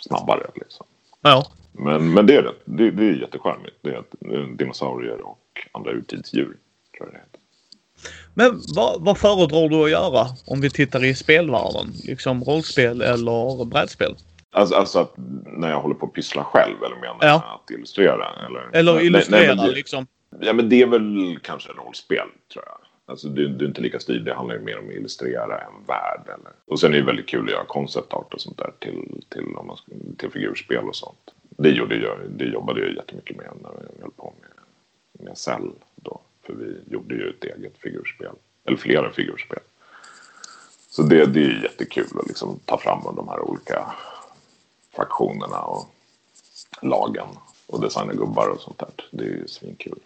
[0.00, 0.46] snabbare.
[0.54, 0.86] Liksom.
[1.20, 1.46] Ja.
[1.72, 2.54] Men, men det är det.
[2.64, 3.76] Det, det är jättecharmigt.
[3.80, 6.56] Det är dinosaurier och andra urtidsdjur,
[6.96, 7.40] tror jag det heter.
[8.34, 11.92] Men vad, vad föredrar du att göra om vi tittar i spelvärlden?
[12.04, 14.16] Liksom rollspel eller brädspel?
[14.50, 15.14] Alltså, alltså att
[15.46, 17.60] när jag håller på att pyssla själv eller menar ja.
[17.64, 18.46] att illustrera?
[18.46, 20.06] Eller, eller illustrera nej, det, liksom?
[20.40, 22.78] Ja men det är väl kanske rollspel tror jag.
[23.06, 24.24] Alltså det, du är inte lika styrt.
[24.24, 26.22] Det handlar ju mer om att illustrera en värld.
[26.24, 26.52] Eller.
[26.66, 29.56] Och sen är det väldigt kul att göra concept art och sånt där till, till,
[29.56, 29.76] om man,
[30.18, 31.30] till figurspel och sånt.
[31.42, 35.70] Det, gjorde jag, det jobbade jag jättemycket med när jag höll på med, med Cell
[35.96, 36.20] då.
[36.42, 38.34] För vi gjorde ju ett eget figurspel.
[38.64, 39.60] Eller flera figurspel.
[40.90, 43.94] Så det, det är jättekul att liksom ta fram de här olika
[44.96, 45.86] fraktionerna och
[46.82, 47.26] lagen.
[47.66, 48.88] Och designa gubbar och sånt där.
[49.10, 49.98] Det är ju svinkul.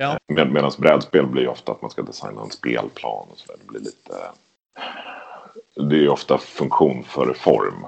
[0.00, 0.18] Ja.
[0.26, 3.58] Med, Medan brädspel blir ofta att man ska designa en spelplan och så där.
[3.58, 4.14] Det blir lite...
[5.74, 7.86] Det är ofta funktion före form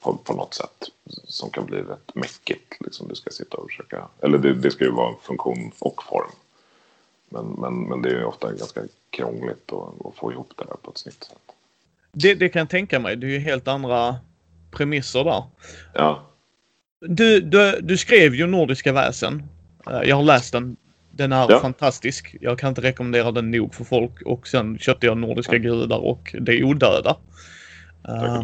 [0.00, 0.88] på, på något sätt
[1.24, 2.74] som kan bli rätt mäckigt.
[2.80, 3.08] Liksom.
[3.08, 6.30] Du ska sitta och försöka, eller det, det ska ju vara funktion och form.
[7.28, 8.80] Men, men, men det är ofta ganska
[9.10, 11.38] krångligt att, att få ihop det där på ett snyggt sätt.
[12.12, 13.16] Det, det kan jag tänka mig.
[13.16, 14.16] Det är ju helt andra
[14.70, 15.42] premisser där.
[15.94, 16.26] Ja.
[17.00, 19.42] Du, du, du skrev ju Nordiska väsen.
[19.90, 20.76] Eh, jag har läst den.
[21.18, 21.60] Den är ja.
[21.60, 22.36] fantastisk.
[22.40, 24.22] Jag kan inte rekommendera den nog för folk.
[24.22, 25.58] Och sen köpte jag Nordiska ja.
[25.58, 27.16] gudar och Det odöda.
[28.08, 28.42] Uh,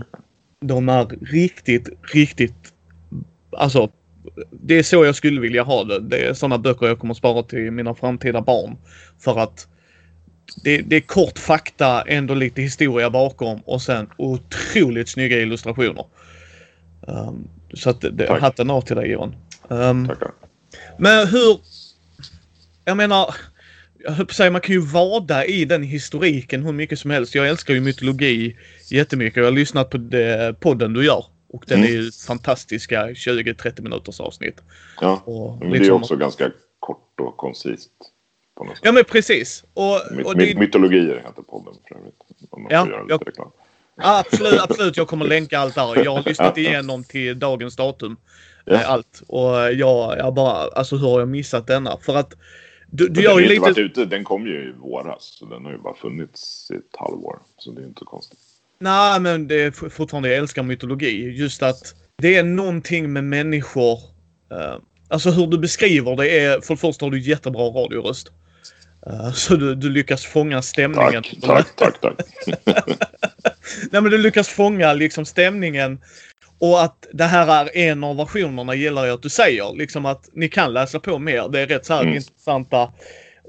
[0.61, 2.73] de är riktigt, riktigt,
[3.57, 3.91] alltså
[4.51, 6.01] det är så jag skulle vilja ha det.
[6.01, 8.77] Det är sådana böcker jag kommer spara till mina framtida barn.
[9.19, 9.69] För att
[10.65, 16.07] det, det, är kort fakta, ändå lite historia bakom och sen otroligt snygga illustrationer.
[17.01, 19.37] Um, så att det, hatten av till dig Johan.
[19.69, 20.31] Um, Tackar.
[20.99, 21.59] Men hur...
[22.85, 23.35] Jag menar,
[23.99, 27.35] jag på säga, man kan ju vada i den historiken hur mycket som helst.
[27.35, 28.57] Jag älskar ju mytologi
[28.91, 29.37] jättemycket.
[29.37, 31.25] Jag har lyssnat på det, podden du gör.
[31.49, 31.91] Och den mm.
[31.91, 34.63] är ju fantastiska 20-30 minuters avsnitt.
[35.01, 35.71] Ja, och men liksom...
[35.71, 37.91] det är liksom- också ganska kort och koncist.
[38.83, 39.65] Ja men precis.
[39.75, 40.59] Och, My, och det...
[40.59, 42.15] Mytologier heter podden för övrigt.
[42.71, 43.23] Ja, jag...
[43.97, 44.97] Absolut, absolut.
[44.97, 46.05] Jag kommer länka allt där.
[46.05, 48.17] Jag har lyssnat igenom till dagens datum.
[48.65, 48.85] Ja.
[48.85, 49.23] Allt.
[49.27, 51.97] Och jag, jag bara, alltså hur har jag missat denna?
[51.97, 52.35] För att
[52.91, 53.61] du, du gör ju lite...
[53.61, 55.23] Varit ute, den kom ju i våras.
[55.39, 57.39] Så den har ju bara funnits i ett halvår.
[57.59, 58.39] Så det är inte konstigt.
[58.79, 61.31] Nej, men det är fortfarande, jag älskar mytologi.
[61.31, 63.99] Just att det är någonting med människor.
[64.53, 68.31] Uh, alltså hur du beskriver det är, för det första har du jättebra radioröst.
[69.07, 71.23] Uh, så du, du lyckas fånga stämningen.
[71.43, 72.21] Tack, tack, tack, tack.
[73.91, 76.01] Nej men du lyckas fånga liksom stämningen.
[76.65, 79.77] Och att det här är en av versionerna gillar jag att du säger.
[79.77, 81.49] Liksom att ni kan läsa på mer.
[81.49, 82.15] Det är rätt så här mm.
[82.15, 82.93] intressanta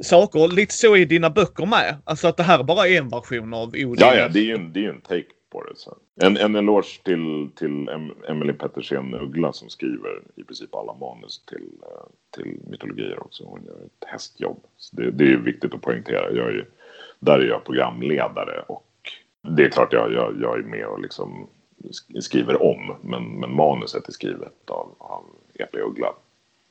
[0.01, 0.47] saker.
[0.47, 1.95] Lite så i dina böcker med.
[2.04, 3.95] Alltså att det här är bara en version av Odin.
[3.99, 5.75] Ja, ja, det är ju en, det är en take på det.
[5.75, 5.97] Så.
[6.21, 7.89] En, en eloge till, till
[8.30, 13.43] Emily Pettersen Uggla som skriver i princip alla manus till, eh, till mytologier också.
[13.43, 14.63] Hon gör ett hästjobb.
[14.78, 16.32] Så det, det är viktigt att poängtera.
[16.32, 16.67] Jag är,
[17.19, 18.86] där är jag programledare och
[19.41, 21.47] det är klart jag, jag, jag är med och liksom
[22.21, 22.95] skriver om.
[23.02, 26.13] Men, men manuset är skrivet av, av Epi Uggla.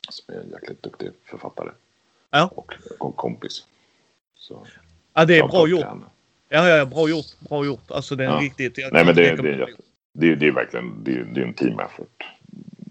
[0.09, 1.71] Som är en jäkligt duktig författare.
[2.31, 2.51] Ja.
[2.55, 3.67] Och, och kompis.
[4.35, 4.67] Så,
[5.15, 5.85] ja, det är bra gjort.
[6.49, 7.41] Ja, ja, bra gjort.
[7.49, 7.91] Bra gjort.
[7.91, 8.41] Alltså det är ja.
[8.41, 8.79] riktigt.
[8.93, 9.75] Nej, men det, det, är,
[10.13, 12.25] det, är, det är verkligen det är, det är en team effort.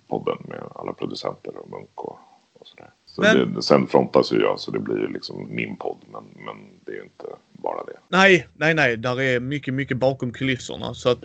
[0.08, 2.20] Podden med alla producenter och Munk och,
[2.54, 2.90] och sådär.
[3.06, 3.54] Så men...
[3.54, 5.98] det, sen frontas ju jag så det blir liksom min podd.
[6.12, 6.56] Men, men
[6.86, 7.98] det är inte bara det.
[8.08, 8.98] Nej, nej, nej.
[8.98, 10.94] Där är mycket, mycket bakom kulisserna.
[10.94, 11.24] Så att,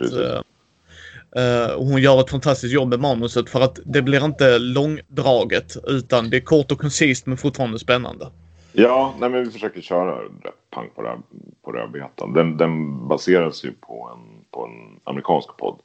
[1.37, 6.29] Uh, hon gör ett fantastiskt jobb med manuset för att det blir inte långdraget utan
[6.29, 8.27] det är kort och koncist men fortfarande spännande.
[8.71, 11.17] Ja, nej men vi försöker köra rätt pang på, det,
[11.63, 12.33] på rödbetan.
[12.33, 15.79] Den, den baseras ju på en, på en amerikansk podd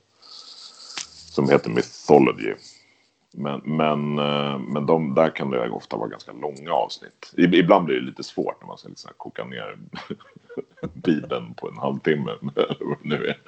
[1.35, 2.55] som heter Mythology.
[3.37, 7.35] Men, men, eh, men de, där kan det ofta vara ganska långa avsnitt.
[7.37, 9.79] Ibland blir det lite svårt när man ska liksom koka ner
[10.93, 12.31] Bibeln på en halvtimme.
[13.03, 13.39] nu är.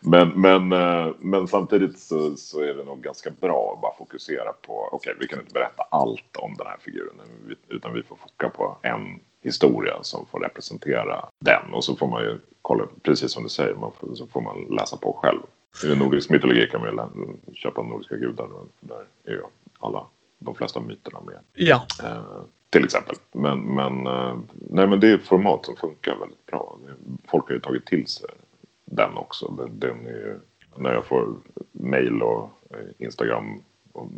[0.00, 4.52] Men, men, eh, men samtidigt så, så är det nog ganska bra att bara fokusera
[4.52, 7.20] på, okej okay, vi kan inte berätta allt om den här figuren.
[7.68, 11.74] Utan vi får fokusera på en historia som får representera den.
[11.74, 14.76] Och så får man ju kolla, precis som du säger, man får, så får man
[14.76, 15.40] läsa på själv.
[15.84, 18.48] I nordisk mytologi kan man ju köpa nordiska gudar.
[18.80, 19.42] Där är ju
[19.78, 20.06] alla,
[20.38, 21.38] de flesta myterna med.
[21.54, 21.86] Ja.
[22.04, 22.22] Eh,
[22.70, 23.16] till exempel.
[23.32, 26.78] Men, men, eh, nej, men det är ett format som funkar väldigt bra.
[27.28, 28.30] Folk har ju tagit till sig
[28.84, 29.48] den också.
[29.48, 30.38] Den, den är,
[30.76, 31.34] när jag får
[31.72, 33.62] mail och eh, Instagram
[33.92, 34.10] och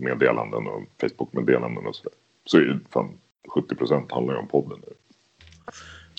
[0.00, 2.12] meddelanden och Facebook-meddelanden och sådär.
[2.44, 3.18] Så är ju fan
[3.48, 4.92] 70 procent handlar ju om podden nu.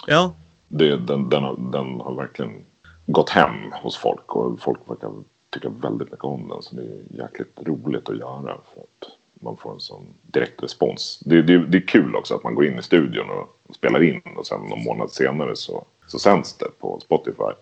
[0.07, 0.33] Ja.
[0.67, 2.65] Det, den, den, har, den har verkligen
[3.07, 5.11] gått hem hos folk och folk verkar
[5.49, 6.61] tycka väldigt mycket om den.
[6.61, 11.19] Så det är jäkligt roligt att göra för att man får en sån direkt respons.
[11.25, 14.21] Det, det, det är kul också att man går in i studion och spelar in
[14.37, 17.53] och sen någon månad senare så, så sänds det på Spotify.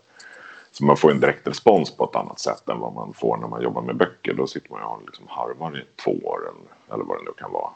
[0.72, 3.48] Så man får en direkt respons på ett annat sätt än vad man får när
[3.48, 4.34] man jobbar med böcker.
[4.34, 7.52] Då sitter man och liksom harvar i två år eller, eller vad det nu kan
[7.52, 7.70] vara.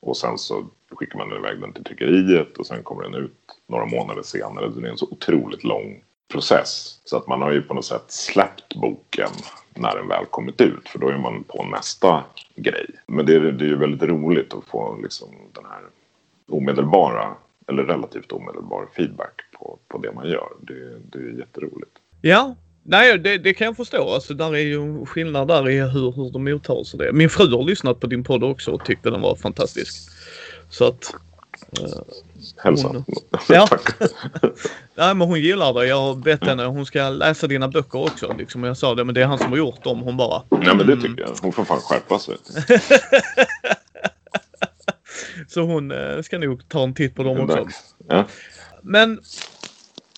[0.00, 3.86] Och sen så skickar man iväg den till tryckeriet och sen kommer den ut några
[3.86, 4.68] månader senare.
[4.68, 7.00] Det är en så otroligt lång process.
[7.04, 9.30] Så att man har ju på något sätt släppt boken
[9.74, 10.88] när den väl kommit ut.
[10.88, 12.24] För då är man på nästa
[12.56, 12.86] grej.
[13.06, 15.82] Men det är, det är ju väldigt roligt att få liksom den här
[16.48, 17.34] omedelbara
[17.68, 20.48] eller relativt omedelbar feedback på, på det man gör.
[20.60, 21.92] Det, det är jätteroligt.
[22.20, 24.14] Ja, nej det, det kan jag förstå.
[24.14, 27.12] Alltså där är ju skillnad där i hur, hur de mottas det.
[27.12, 30.10] Min fru har lyssnat på din podd också och tyckte den var fantastisk.
[30.70, 31.14] Så att
[32.56, 32.88] Hälsa.
[32.88, 33.04] Hon,
[33.48, 33.68] ja.
[34.94, 35.86] Nej men hon gillar det.
[35.86, 36.64] Jag har bett henne.
[36.64, 38.34] Hon ska läsa dina böcker också.
[38.38, 38.64] Liksom.
[38.64, 40.00] Jag sa det men det är han som har gjort dem.
[40.00, 40.42] Hon bara.
[40.50, 41.00] Nej men det mm.
[41.02, 41.30] tycker jag.
[41.42, 42.36] Hon får fan skärpa sig.
[45.48, 47.66] Så hon äh, ska nog ta en titt på dem också.
[48.08, 48.24] Ja.
[48.82, 49.20] Men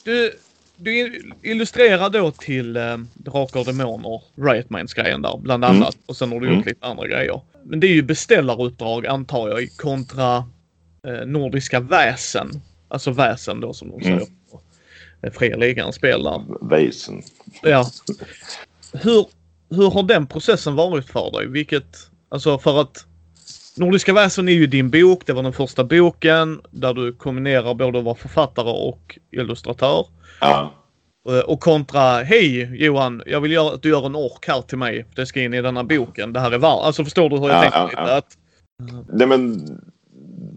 [0.05, 0.33] du,
[0.77, 5.77] du illustrerar då till äh, Drakar och Demoner, Riot Minds grejen där bland mm.
[5.77, 5.95] annat.
[5.95, 6.05] Mm.
[6.07, 6.67] Och sen har du gjort mm.
[6.67, 7.41] lite andra grejer.
[7.65, 10.45] Men det är ju beställaruppdrag antar jag kontra
[11.07, 12.51] eh, nordiska väsen.
[12.89, 14.17] Alltså väsen då som de säger.
[15.23, 15.35] Mm.
[15.35, 16.69] fria ligan-spel där.
[16.69, 17.23] Väsen.
[17.63, 17.87] Ja.
[18.93, 19.27] Hur,
[19.71, 21.47] hur har den processen varit för dig?
[21.47, 21.97] Vilket,
[22.29, 23.07] alltså för att
[23.77, 25.23] Nordiska väsen är ju din bok.
[25.27, 30.07] Det var den första boken där du kombinerar både att vara författare och illustratör.
[30.41, 30.73] Ja.
[31.29, 34.79] Eh, Och kontra, hej Johan, jag vill göra, att du gör en ork här till
[34.79, 35.07] mig.
[35.15, 36.33] Det ska in i denna boken.
[36.33, 36.83] Det här är varmt.
[36.85, 38.17] Alltså förstår du hur jag Ja, tänker ja, ja.
[38.17, 38.37] Att,
[39.13, 39.63] Nej men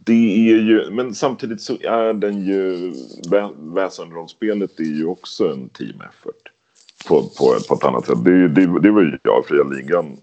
[0.05, 2.91] det är ju, men samtidigt så är den ju,
[3.29, 6.51] vä- väsenrollspelet är ju också en team effort.
[7.07, 8.23] På, på, på ett annat sätt.
[8.23, 10.17] Det, det, det var ju jag och Fria Ligan,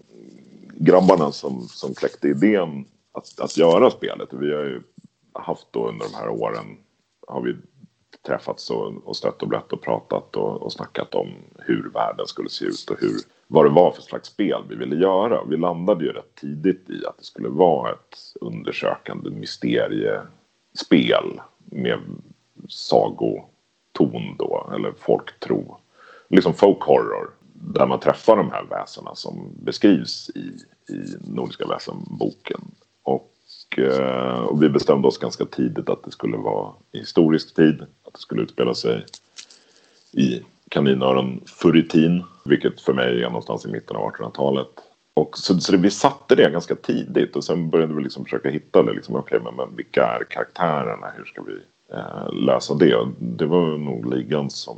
[0.73, 4.29] grabbarna som, som kläckte idén att, att göra spelet.
[4.31, 4.81] Vi har ju
[5.33, 6.65] haft då under de här åren,
[7.27, 7.55] har vi
[8.27, 12.49] träffats och, och stött och blött och pratat och, och snackat om hur världen skulle
[12.49, 13.15] se ut och hur,
[13.51, 15.43] vad det var för slags spel vi ville göra.
[15.43, 21.99] Vi landade ju rätt tidigt i att det skulle vara ett undersökande mysteriespel med
[22.67, 25.77] sagoton då, eller folktro.
[26.27, 30.57] Liksom folk horror, där man träffar de här väsena som beskrivs i,
[30.93, 32.61] i Nordiska väsenboken.
[33.03, 33.33] Och,
[33.77, 38.13] eh, och vi bestämde oss ganska tidigt att det skulle vara i historisk tid, att
[38.13, 39.05] det skulle utspela sig
[40.11, 44.67] i kaninöron furitin, vilket för mig är någonstans i mitten av 1800-talet.
[45.13, 48.49] Och så, så det, vi satte det ganska tidigt och sen började vi liksom försöka
[48.49, 48.93] hitta det.
[48.93, 51.07] Liksom, okay, men, men vilka är karaktärerna?
[51.17, 51.57] Hur ska vi
[51.93, 52.95] eh, lösa det?
[52.95, 54.77] Och det var nog ligan som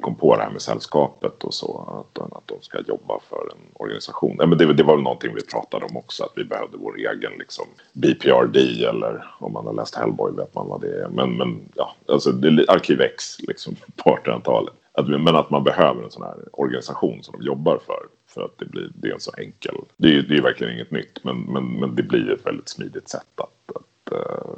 [0.00, 2.04] kom på det här med sällskapet och så.
[2.12, 4.36] Att, att de ska jobba för en organisation.
[4.38, 6.24] Men det, det var väl någonting vi pratade om också.
[6.24, 10.68] Att vi behövde vår egen liksom, BPRD eller om man har läst Hellboy vet man
[10.68, 11.08] vad det är.
[11.08, 14.74] Men, men ja, alltså det är Arkiv X liksom, på 1800-talet.
[14.92, 18.02] Att, men att man behöver en sån här organisation som de jobbar för.
[18.28, 19.74] För att det blir det är en så enkel.
[19.96, 21.24] Det är, det är verkligen inget nytt.
[21.24, 24.56] Men, men, men det blir ett väldigt smidigt sätt att, att uh,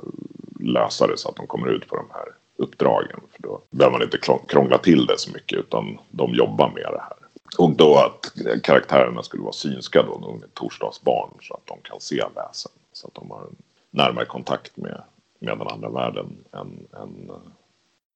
[0.60, 3.20] lösa det så att de kommer ut på de här uppdragen.
[3.32, 4.18] För då behöver man inte
[4.48, 7.16] krångla till det så mycket utan de jobbar med det här.
[7.58, 12.00] Och då att karaktärerna skulle vara synska då, de är torsdagsbarn så att de kan
[12.00, 12.72] se väsen.
[12.92, 13.56] Så att de har en
[13.90, 15.02] närmare kontakt med,
[15.38, 17.30] med den andra världen än, än,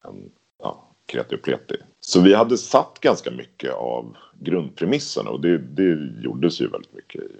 [0.04, 1.76] än ja, kreti och pleti.
[2.00, 7.22] Så vi hade satt ganska mycket av grundpremisserna och det, det gjordes ju väldigt mycket
[7.22, 7.36] i,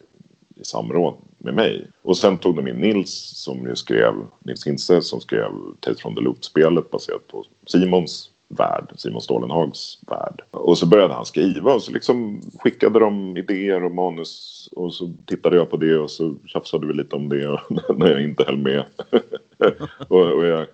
[0.56, 1.90] i samråd med mig.
[2.02, 6.14] Och sen tog de in Nils som ju skrev, Nils Hintze som skrev Tales from
[6.14, 10.42] the Loop-spelet baserat på Simons värld, Simon Stålenhags värld.
[10.50, 15.12] Och så började han skriva och så liksom skickade de idéer och manus och så
[15.26, 17.60] tittade jag på det och så tjafsade vi lite om det
[17.96, 18.84] när jag inte höll med.
[20.08, 20.66] och, och jag,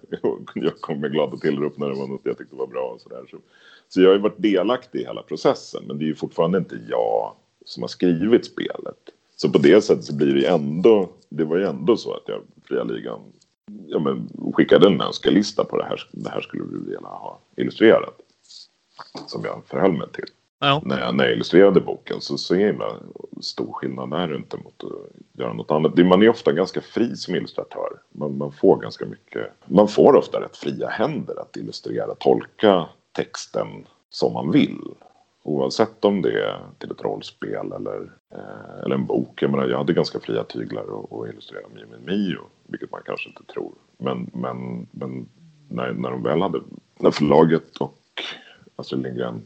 [0.55, 3.25] jag kom med glada tillrop när det var något jag tyckte var bra och sådär.
[3.31, 3.37] Så,
[3.89, 6.79] så jag har ju varit delaktig i hela processen men det är ju fortfarande inte
[6.89, 7.33] jag
[7.65, 8.99] som har skrivit spelet.
[9.41, 12.23] Så på det sättet så blir det ju ändå, det var ju ändå så att
[12.27, 13.21] jag, Fria Ligan,
[13.87, 18.21] ja, men skickade en önskelista på det här, det här skulle vi vilja ha illustrerat.
[19.27, 20.25] Som jag förhöll mig till.
[20.61, 20.83] ja.
[20.85, 22.95] När jag, när jag illustrerade boken så så himla
[23.41, 25.99] stor skillnad är det inte mot att göra något annat.
[25.99, 27.89] Man är ofta ganska fri som illustratör.
[28.13, 33.87] Man, man får ganska mycket, man får ofta rätt fria händer att illustrera, tolka texten
[34.11, 34.79] som man vill.
[35.49, 39.43] Oavsett om det är till ett rollspel eller, eh, eller en bok.
[39.43, 43.29] Jag, menar, jag hade ganska fria tyglar att illustrera Mio min Mio, vilket man kanske
[43.29, 43.73] inte tror.
[43.99, 45.29] Men, men, men
[45.69, 46.61] när, när de väl hade,
[46.99, 47.99] när förlaget och
[48.77, 49.43] Astrid Lindgren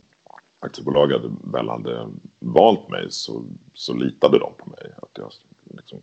[0.61, 4.93] aktiebolag hade, väl hade valt mig så, så litade de på mig.
[5.03, 5.33] Att jag
[5.71, 5.99] liksom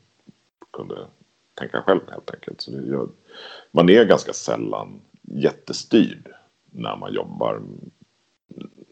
[0.73, 1.07] kunde
[1.53, 2.61] tänka själv helt enkelt.
[2.61, 3.09] Så det, jag,
[3.71, 6.29] man är ganska sällan jättestyrd
[6.71, 7.61] när man jobbar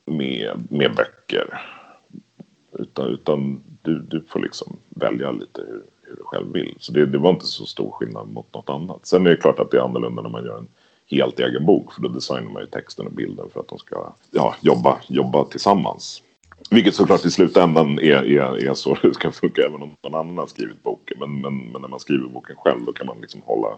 [0.07, 1.61] med, med böcker.
[2.79, 6.75] Utan, utan du, du får liksom välja lite hur, hur du själv vill.
[6.79, 9.05] Så det, det var inte så stor skillnad mot något annat.
[9.05, 10.67] Sen är det klart att det är annorlunda när man gör en
[11.09, 11.93] helt egen bok.
[11.93, 15.45] För då designar man ju texten och bilden för att de ska ja, jobba, jobba
[15.45, 16.23] tillsammans.
[16.71, 20.37] Vilket såklart i slutändan är, är, är så det ska funka även om någon annan
[20.37, 21.17] har skrivit boken.
[21.19, 23.77] Men, men, men när man skriver boken själv då kan man liksom hålla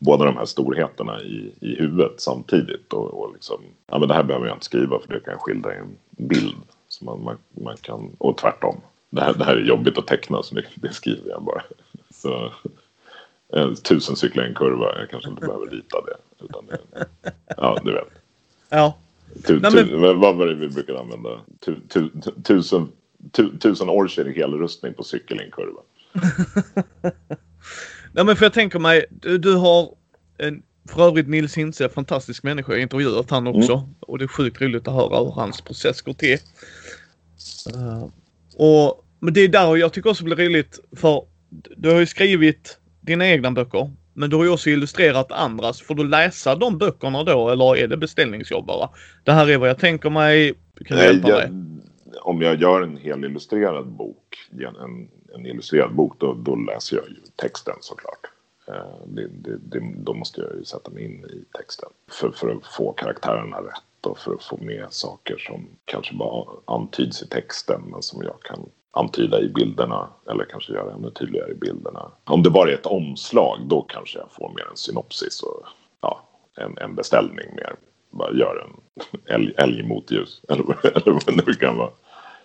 [0.00, 2.92] båda de här storheterna i, i huvudet samtidigt.
[2.92, 5.74] Och, och liksom, ja men det här behöver jag inte skriva för det kan skildra
[5.74, 6.56] en bild.
[6.88, 8.80] Så man, man, man kan, och tvärtom.
[9.10, 11.62] Det här, det här är jobbigt att teckna så det, det skriver jag bara.
[12.10, 12.52] Så,
[13.56, 16.44] eh, tusen cyklar i en kurva, jag kanske inte behöver rita det.
[16.44, 16.78] Utan det
[17.56, 18.08] ja, du vet.
[18.68, 18.98] ja.
[19.46, 21.40] Tu, Nej, tu, vad var det vi brukade använda?
[21.60, 22.88] Tu, tu, tu, tusen,
[23.30, 25.80] tu, tusen orcher i helrustning på cykel i en kurva.
[28.12, 29.94] Nej men för jag tänker mig, du, du har
[30.38, 32.72] en, för övrigt Nils Hintze, fantastisk människa.
[32.72, 33.88] Jag har intervjuat han också.
[34.00, 36.38] Och det är sjukt roligt att höra hur hans process går till.
[37.74, 38.06] Eh,
[38.56, 41.22] och, men det är där jag tycker också blir roligt för
[41.76, 43.90] du har ju skrivit dina egna böcker.
[44.14, 45.82] Men du har ju också illustrerat andras.
[45.82, 48.90] Får du läsa de böckerna då eller är det beställningsjobb bara?
[49.24, 50.54] Det här är vad jag tänker mig.
[50.86, 51.50] Kan hjälpa mig?
[52.22, 57.08] Om jag gör en hel illustrerad bok, en, en illustrerad bok, då, då läser jag
[57.08, 58.30] ju texten såklart.
[58.68, 62.48] Eh, det, det, det, då måste jag ju sätta mig in i texten för, för
[62.48, 67.26] att få karaktärerna rätt och för att få med saker som kanske bara antyds i
[67.26, 72.10] texten men som jag kan antyda i bilderna eller kanske göra ännu tydligare i bilderna.
[72.24, 75.66] Om det bara är ett omslag då kanske jag får mer en synopsis och
[76.00, 77.74] ja, en, en beställning mer.
[78.10, 78.80] Bara gör en
[79.34, 81.90] älg, älg mot ljus eller, eller vad det nu kan vara.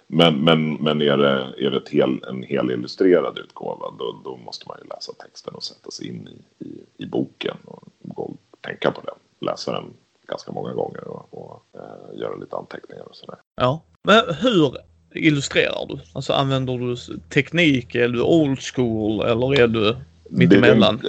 [0.08, 4.66] Men, men, men är det, är det hel, en hel illustrerad utgåva då, då måste
[4.68, 8.38] man ju läsa texten och sätta sig in i, i, i boken och gå och
[8.62, 9.16] tänka på den.
[9.40, 9.94] Läsa den
[10.28, 13.36] ganska många gånger och, och eh, göra lite anteckningar och sådär.
[13.56, 14.78] Ja, men hur
[15.16, 16.00] illustrerar du?
[16.14, 16.96] Alltså använder du
[17.30, 17.96] teknik?
[17.96, 19.96] Är du old school eller är du
[20.30, 21.02] mittemellan?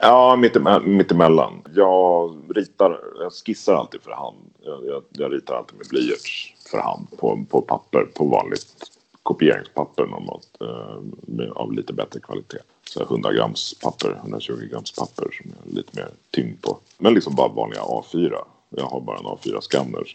[0.00, 0.36] Ja,
[0.84, 1.62] mittemellan.
[1.74, 4.36] Jag ritar, jag skissar alltid för hand.
[4.64, 8.90] Jag, jag, jag ritar alltid med blyerts för hand på, på papper, på vanligt
[9.22, 12.58] kopieringspapper normalt eh, av lite bättre kvalitet.
[12.90, 16.78] Så 100 grams papper, 120 grams papper som är lite mer tyngd på.
[16.98, 18.34] Men liksom bara vanliga A4.
[18.70, 20.12] Jag har bara en A4-skanner.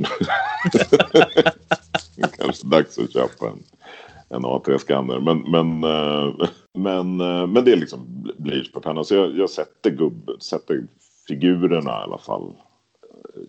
[2.38, 3.64] kanske dags att köpa en,
[4.30, 5.20] en A3-skanner.
[5.20, 9.05] Men, men, eh, men, eh, men det är liksom blyerts på pennan.
[9.05, 10.88] Så jag, jag sätter, gubb, sätter
[11.28, 12.53] figurerna i alla fall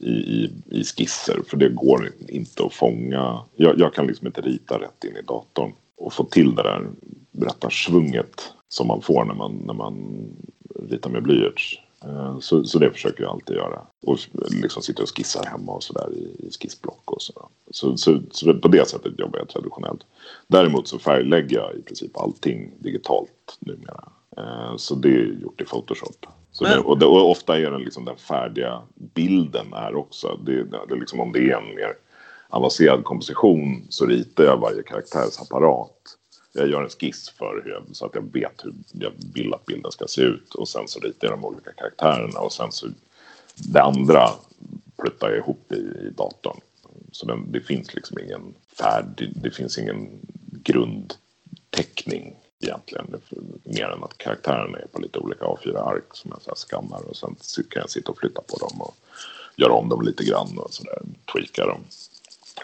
[0.00, 1.40] i, i, i skisser.
[1.46, 3.40] För det går inte att fånga.
[3.56, 6.90] Jag, jag kan liksom inte rita rätt in i datorn och få till det där
[7.38, 7.70] rätta
[8.68, 10.26] som man får när man, när man
[10.88, 11.80] ritar med blyerts.
[12.04, 13.80] Eh, så, så det försöker jag alltid göra.
[14.02, 14.18] Och
[14.62, 17.48] liksom sitter och skissar hemma och sådär i, i skissblock och så.
[17.70, 18.20] Så, så.
[18.30, 20.00] så, på det sättet jobbar jag traditionellt.
[20.46, 24.08] Däremot så färglägger jag i princip allting digitalt numera.
[24.36, 26.26] Eh, så det är gjort i Photoshop.
[26.58, 30.40] Så det, och, det, och, ofta är den, liksom den färdiga bilden är också.
[30.46, 31.92] Det, det, liksom, om det är en mer
[32.48, 35.98] avancerad komposition så ritar jag varje karaktärs apparat
[36.52, 39.66] jag gör en skiss för hur jag, så att jag vet hur jag vill att
[39.66, 40.54] bilden ska se ut.
[40.54, 42.86] Och sen så ritar jag de olika karaktärerna och sen så
[43.54, 44.28] det andra
[45.02, 46.60] pluttar jag ihop i, i datorn.
[47.12, 50.08] Så den, det finns liksom ingen färdig, det finns ingen
[50.50, 53.20] grundteckning egentligen.
[53.64, 57.36] Mer än att karaktärerna är på lite olika A4-ark som jag så skannar och sen
[57.70, 58.94] kan jag sitta och flytta på dem och
[59.56, 60.98] göra om dem lite grann och sådär,
[61.32, 61.84] tweaka dem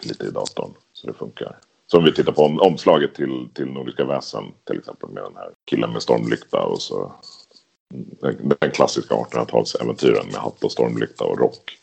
[0.01, 1.57] lite i datorn så det funkar.
[1.87, 5.35] Så om vi tittar på om, omslaget till, till Nordiska väsen till exempel med den
[5.35, 7.11] här killen med stormlykta och så
[8.21, 11.79] den, den klassiska 1800-talsäventyren med hatt och stormlykta och rock.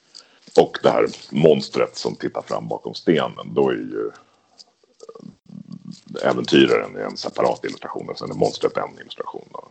[0.61, 3.55] Och det här monstret som tittar fram bakom stenen.
[3.55, 4.11] Då är ju
[6.23, 9.49] äventyraren är en separat illustration och sen är monstret en illustration.
[9.53, 9.69] Då.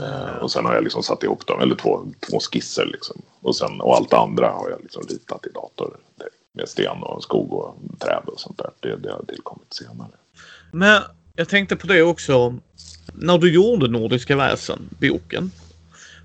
[0.00, 0.42] Mm.
[0.42, 3.22] och sen har jag liksom satt ihop dem, eller två, två skisser liksom.
[3.40, 5.96] Och, sen, och allt andra har jag liksom ritat i dator
[6.52, 8.70] med sten och skog och träd och sånt där.
[8.80, 10.10] Det, det har tillkommit senare.
[10.72, 11.02] Men
[11.34, 12.58] jag tänkte på det också.
[13.12, 15.50] När du gjorde Nordiska väsen, boken.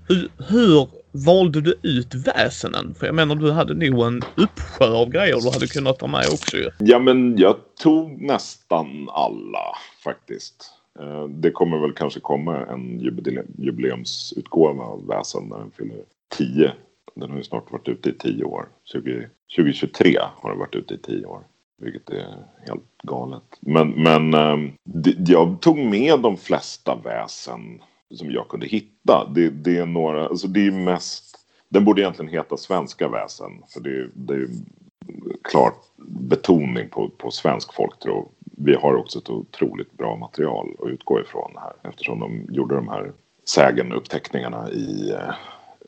[0.08, 0.88] Hur, hur
[1.26, 2.94] valde du ut väsenen?
[2.94, 6.26] För jag menar du hade nog en uppsjö av grejer du hade kunnat ta med
[6.32, 6.70] också ju.
[6.78, 10.70] Ja men jag tog nästan alla faktiskt.
[11.00, 13.00] Eh, det kommer väl kanske komma en
[13.58, 15.98] jubileumsutgåva av väsen när den fyller
[16.36, 16.72] 10
[17.14, 18.68] den har ju snart varit ute i tio år.
[18.84, 21.40] 20, 2023 har den varit ute i tio år.
[21.78, 22.26] Vilket är
[22.66, 23.42] helt galet.
[23.60, 24.72] Men, men eh,
[25.26, 27.82] jag tog med de flesta väsen
[28.16, 29.30] som jag kunde hitta.
[29.34, 31.36] Det, det är några, alltså det är mest,
[31.68, 33.62] den borde egentligen heta svenska väsen.
[33.68, 34.48] För det, det är
[35.44, 38.30] klart betoning på, på svensk folktro.
[38.56, 41.90] Vi har också ett otroligt bra material att utgå ifrån här.
[41.90, 43.12] Eftersom de gjorde de här
[43.44, 45.34] sägenuppteckningarna i eh,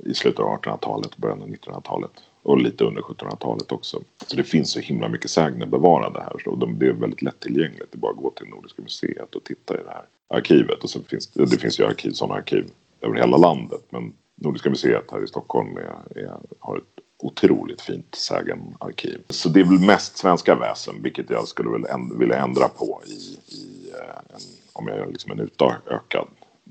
[0.04, 2.10] i slutet av 1800-talet, början av 1900-talet
[2.42, 4.02] och lite under 1700-talet också.
[4.26, 7.92] Så det finns så himla mycket sägner bevarade här så de, det är väldigt lättillgängligt.
[7.92, 10.82] Det är bara att gå till Nordiska museet och titta i det här arkivet.
[10.82, 12.70] Och så finns, det finns ju arkiv, sådana arkiv
[13.00, 16.84] över hela landet men Nordiska museet här i Stockholm är, är, har ett
[17.22, 19.20] otroligt fint sägenarkiv.
[19.28, 23.02] Så det är väl mest svenska väsen, vilket jag skulle väl änd vilja ändra på
[23.06, 24.40] i, i eh, en,
[24.72, 26.28] om jag gör liksom en utökad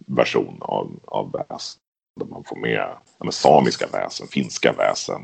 [0.08, 1.82] version av, av väsen
[2.20, 5.22] där man får med ja, samiska väsen, finska väsen.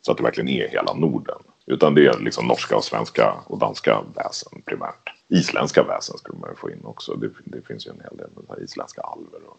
[0.00, 1.38] Så att det verkligen är hela Norden.
[1.66, 5.12] Utan det är liksom norska och svenska och danska väsen primärt.
[5.28, 7.14] Isländska väsen skulle man ju få in också.
[7.14, 9.58] Det, det finns ju en hel del isländska alver och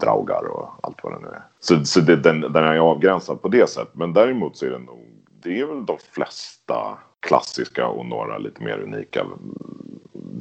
[0.00, 1.42] draugar och allt vad det nu är.
[1.60, 3.94] Så, så det, den, den är avgränsad på det sättet.
[3.94, 5.06] Men däremot så är det nog,
[5.42, 9.26] det är väl de flesta klassiska och några lite mer unika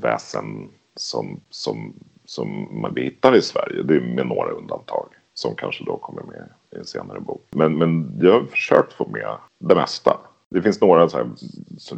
[0.01, 1.93] väsen som, som,
[2.25, 3.83] som man hittar i Sverige.
[3.83, 5.07] Det är med några undantag.
[5.33, 7.47] som kanske då kommer med i en senare bok.
[7.49, 10.17] Men, men jag har försökt få med det mesta.
[10.49, 11.29] Det finns några så här,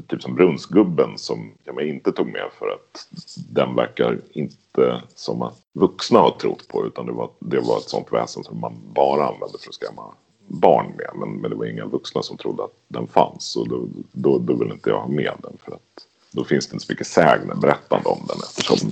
[0.07, 3.07] typ som Brunnsgubben som jag inte tog med för att
[3.49, 7.89] den verkar inte som att vuxna har trott på utan det var, det var ett
[7.89, 10.13] sånt väsen som man bara använde för att skrämma
[10.47, 11.09] barn med.
[11.15, 14.53] Men, men det var inga vuxna som trodde att den fanns och då, då, då
[14.53, 17.55] vill inte jag ha med den för att då finns det inte så mycket sägner
[17.55, 18.91] berättande om den eftersom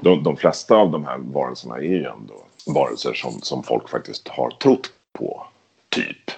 [0.00, 2.34] de, de flesta av de här varelserna är ju ändå
[2.66, 5.46] varelser som, som folk faktiskt har trott på.
[5.88, 6.30] Typ.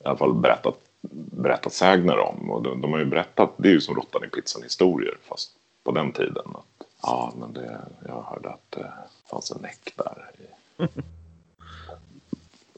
[0.00, 0.78] I alla fall berättat,
[1.12, 2.50] berättat sägner om.
[2.50, 5.50] Och de, de har ju berättat, det är ju som råttan i pizzan historier fast
[5.84, 6.46] på den tiden.
[6.54, 8.92] Att, ja, men det, jag hörde att det
[9.30, 10.30] fanns en näck där.
[10.38, 10.44] I,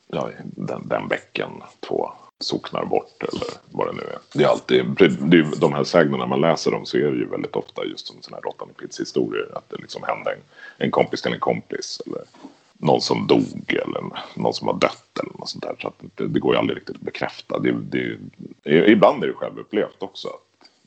[0.07, 1.51] ja, den, den bäcken
[1.81, 4.19] två socknar bort eller vad det nu är.
[4.33, 4.85] Det är alltid,
[5.21, 8.07] det är, de här sägnerna man läser om så är det ju väldigt ofta just
[8.07, 9.49] som sådana här råttan i pizza historier.
[9.55, 10.39] Att det liksom hände en,
[10.79, 12.03] en kompis till en kompis.
[12.07, 12.23] Eller
[12.79, 14.03] någon som dog eller
[14.35, 15.77] någon som har dött eller något sånt där.
[15.81, 17.59] Så att det, det går ju aldrig riktigt att bekräfta.
[17.59, 18.19] Det, det,
[18.91, 20.29] ibland är det självupplevt också.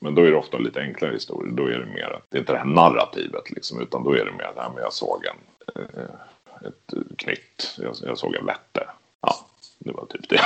[0.02, 1.54] Men då är det ofta lite enklare historier.
[1.54, 3.82] Då är det mer att det är inte det här narrativet liksom.
[3.82, 7.76] Utan då är det mer att här, jag såg en, eh, ett knytt.
[7.78, 8.90] Jag, jag såg en vätte.
[9.22, 9.36] Ja,
[9.80, 10.42] det var typ det.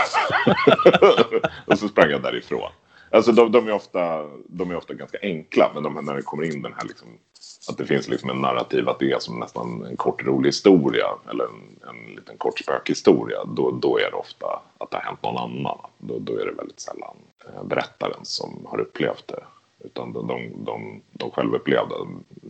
[1.72, 2.72] och så sprang jag därifrån.
[3.10, 6.44] Alltså de, de, är ofta, de är ofta ganska enkla, men de, när det kommer
[6.44, 7.08] in den här liksom,
[7.70, 11.08] att det finns liksom en narrativ att det är som nästan en kort rolig historia
[11.30, 15.24] eller en, en liten kort spökhistoria, då, då är det ofta att det har hänt
[15.24, 15.78] någon annan.
[15.98, 19.44] Då, då är det väldigt sällan eh, berättaren som har upplevt det.
[19.80, 21.96] Utan de, de, de, de självupplevda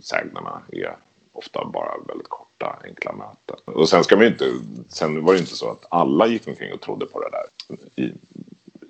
[0.01, 0.95] sägnerna är
[1.32, 3.57] ofta bara väldigt korta, enkla möten.
[3.66, 4.51] Och sen ska man inte,
[4.89, 7.45] sen var det inte så att alla gick omkring och trodde på det där
[7.95, 8.14] i,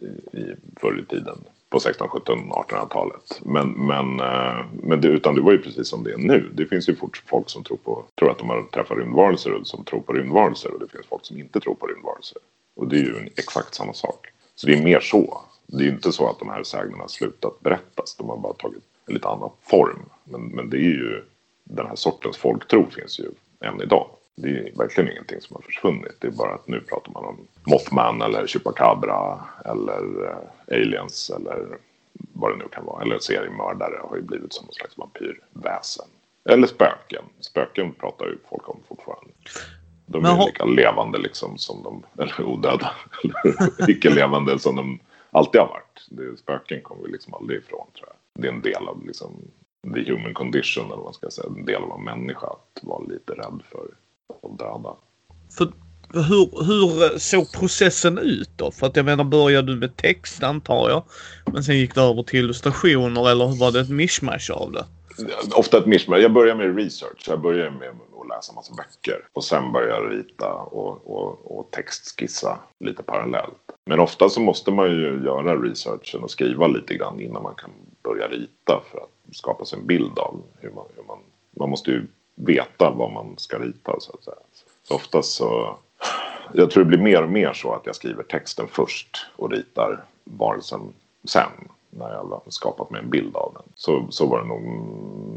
[0.06, 1.44] i, i förr i tiden
[1.74, 3.42] på 16, 17, 1800-talet.
[3.42, 6.50] Men, men, eh, men det, utan det var ju precis som det är nu.
[6.54, 9.68] Det finns ju fort folk som tror, på, tror att de har träffat rymdvarelser och
[9.68, 12.38] som tror på rymdvarelser och det finns folk som inte tror på rymdvarelser.
[12.76, 14.28] Och det är ju exakt samma sak.
[14.56, 15.42] Så det är mer så.
[15.68, 18.16] Det är ju inte så att de här sägnerna har slutat berättas.
[18.16, 20.06] De har bara tagit en lite annan form.
[20.24, 21.24] Men, men det är ju
[21.64, 23.30] den här sortens folktro finns ju
[23.68, 24.08] än idag.
[24.36, 26.18] Det är verkligen ingenting som har försvunnit.
[26.20, 31.78] Det är bara att nu pratar man om Mothman eller Chupacabra eller eh, aliens eller
[32.34, 33.02] vad det nu kan vara.
[33.02, 36.06] Eller seriemördare har ju blivit som någon slags vampyrväsen.
[36.50, 37.24] Eller spöken.
[37.40, 39.32] Spöken pratar ju folk om fortfarande.
[40.06, 40.46] De är har...
[40.46, 42.92] lika levande liksom som de, eller odöda,
[43.24, 45.00] eller icke-levande som de
[45.32, 46.08] alltid har varit.
[46.10, 48.44] Det, spöken kommer vi liksom aldrig ifrån tror jag.
[48.44, 49.32] Det är en del av liksom
[49.94, 53.04] the human condition, eller vad man ska säga, en del av en människa att vara
[53.04, 53.88] lite rädd för
[54.42, 54.96] döda.
[55.58, 55.72] För
[56.14, 58.72] hur, hur såg processen ut då?
[58.72, 61.04] För att jag menar, började du med text antar jag,
[61.54, 64.86] men sen gick det över till illustrationer eller var det ett mishmash av det?
[65.56, 66.18] Ofta ett mishmash.
[66.18, 67.26] Jag började med research.
[67.28, 71.72] Jag började med att läsa massa böcker och sen började jag rita och, och, och
[71.72, 73.72] textskissa lite parallellt.
[73.86, 77.72] Men ofta så måste man ju göra researchen och skriva lite grann innan man kan
[78.04, 81.18] börja rita för att skapa sig en bild av hur man, hur man,
[81.60, 84.36] man måste ju veta vad man ska rita så att säga.
[84.84, 85.78] Så oftast så,
[86.54, 90.04] jag tror det blir mer och mer så att jag skriver texten först och ritar
[90.24, 91.52] varelsen sen
[91.90, 93.64] när jag har skapat mig en bild av den.
[93.76, 94.62] Så, så var det nog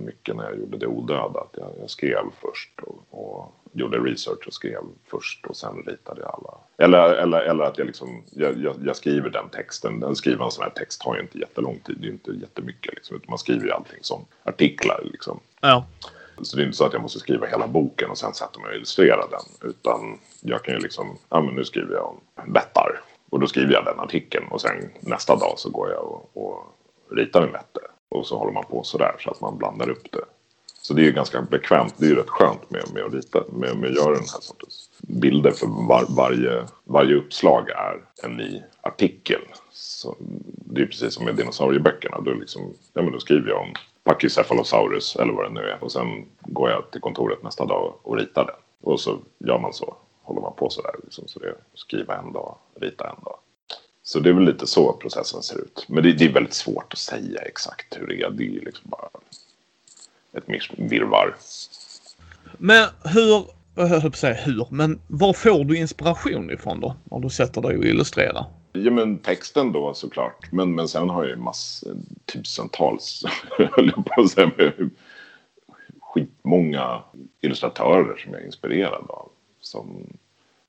[0.04, 1.40] mycket när jag gjorde Det odöda.
[1.40, 6.20] Att jag, jag skrev först och, och, gjorde research och skrev först och sen ritade
[6.20, 6.58] jag alla.
[6.76, 10.00] Eller, eller, eller att jag, liksom, jag, jag, jag skriver den texten.
[10.00, 11.96] Den skriva en sån här text tar ju inte jättelång tid.
[12.00, 12.94] Det är inte jättemycket.
[12.94, 15.00] Liksom, utan man skriver ju allting som artiklar.
[15.04, 15.40] Liksom.
[15.60, 15.84] Ja.
[16.42, 18.68] Så det är inte så att jag måste skriva hela boken och sen sätta mig
[18.68, 19.70] och illustrera den.
[19.70, 22.20] Utan jag kan ju liksom, ja men nu skriver jag om
[22.52, 23.00] bettar.
[23.30, 26.76] Och då skriver jag den artikeln och sen nästa dag så går jag och, och
[27.10, 27.80] ritar en vätte.
[28.08, 30.24] Och så håller man på sådär så att man blandar upp det.
[30.86, 33.44] Så det är ju ganska bekvämt, det är ju rätt skönt med, med att rita,
[33.52, 35.50] med, med att göra den här sortens bilder.
[35.50, 39.40] För var, varje, varje uppslag är en ny artikel.
[39.72, 40.16] Så
[40.46, 42.20] det är precis som med dinosaurieböckerna.
[42.20, 43.72] Då, liksom, ja, men då skriver jag om
[44.06, 45.84] Pachycephalosaurus eller vad det nu är.
[45.84, 48.54] Och sen går jag till kontoret nästa dag och ritar den.
[48.82, 49.96] Och så gör man så.
[50.22, 50.94] Håller man på sådär.
[51.04, 53.38] Liksom, så det är skriva en dag, rita en dag.
[54.02, 55.86] Så det är väl lite så processen ser ut.
[55.88, 58.30] Men det, det är väldigt svårt att säga exakt hur det är.
[58.30, 59.08] Det är liksom bara
[60.32, 61.36] ett virrvarr.
[62.58, 63.44] Men hur,
[63.74, 66.96] jag höll på att säga hur, men var får du inspiration ifrån då?
[67.04, 68.46] När du sätter dig och illustrerar?
[68.84, 70.52] Ja men texten då såklart.
[70.52, 73.24] Men, men sen har jag ju massor, tusentals,
[73.58, 74.90] höll jag på att säga, med
[76.00, 77.02] skitmånga
[77.40, 79.28] illustratörer som jag är inspirerad av.
[79.60, 80.06] Som,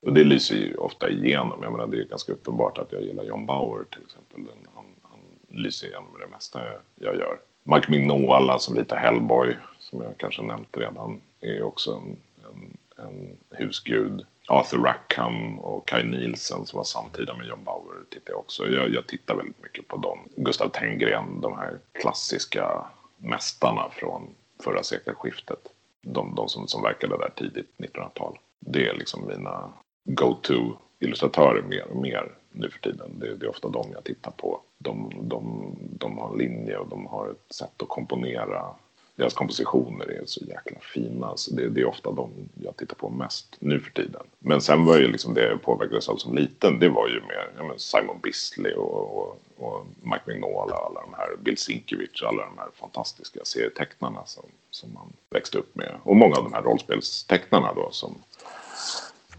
[0.00, 1.60] och det lyser ju ofta igenom.
[1.62, 4.54] Jag menar det är ganska uppenbart att jag gillar John Bauer till exempel.
[4.74, 7.38] Han, han lyser igenom det mesta jag, jag gör.
[7.62, 12.16] Mike Mignola som ritar Hellboy, som jag kanske nämnt redan, är också en,
[12.48, 14.26] en, en husgud.
[14.48, 18.66] Arthur Rackham och Kai Nielsen som var samtida med John Bauer tittar jag också.
[18.66, 20.18] Jag, jag tittar väldigt mycket på dem.
[20.36, 22.86] Gustav Tenggren, de här klassiska
[23.16, 25.58] mästarna från förra sekelskiftet.
[26.02, 28.38] De, de som, som verkade där tidigt 1900-tal.
[28.60, 29.72] Det är liksom mina
[30.04, 33.18] go-to illustratörer mer och mer nu för tiden.
[33.18, 34.60] Det, det, är ofta de jag tittar på.
[34.78, 38.74] De, de, de har en linje och de har ett sätt att komponera.
[39.18, 41.36] Deras kompositioner är så jäkla fina.
[41.36, 44.22] Så det, det är ofta de jag tittar på mest nu för tiden.
[44.38, 46.78] Men sen var ju liksom det jag påverkades av som liten.
[46.78, 50.76] Det var ju mer ja, Simon Bisley och, och, och Mike Mignola.
[50.76, 52.22] Alla de här, Bill Sienkiewicz.
[52.22, 55.94] Alla de här fantastiska serietecknarna som, som man växte upp med.
[56.02, 58.14] Och många av de här rollspelstecknarna då som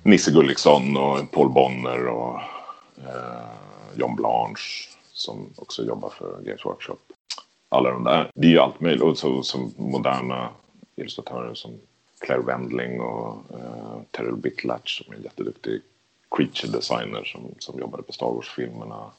[0.04, 2.36] Nisse Gulliksson och Paul Bonner och
[2.98, 3.50] eh,
[3.96, 7.09] John Blanche som också jobbar för Games Workshop.
[7.70, 8.32] Alla de där.
[8.36, 9.04] Det är ju allt möjligt.
[9.04, 10.50] Och så, som moderna
[10.96, 11.72] illustratörer som
[12.20, 15.82] Claire Wendling och eh, Terrell Bitlatch som är en jätteduktig
[16.36, 19.12] creature designer som, som jobbade på Star Wars-filmerna.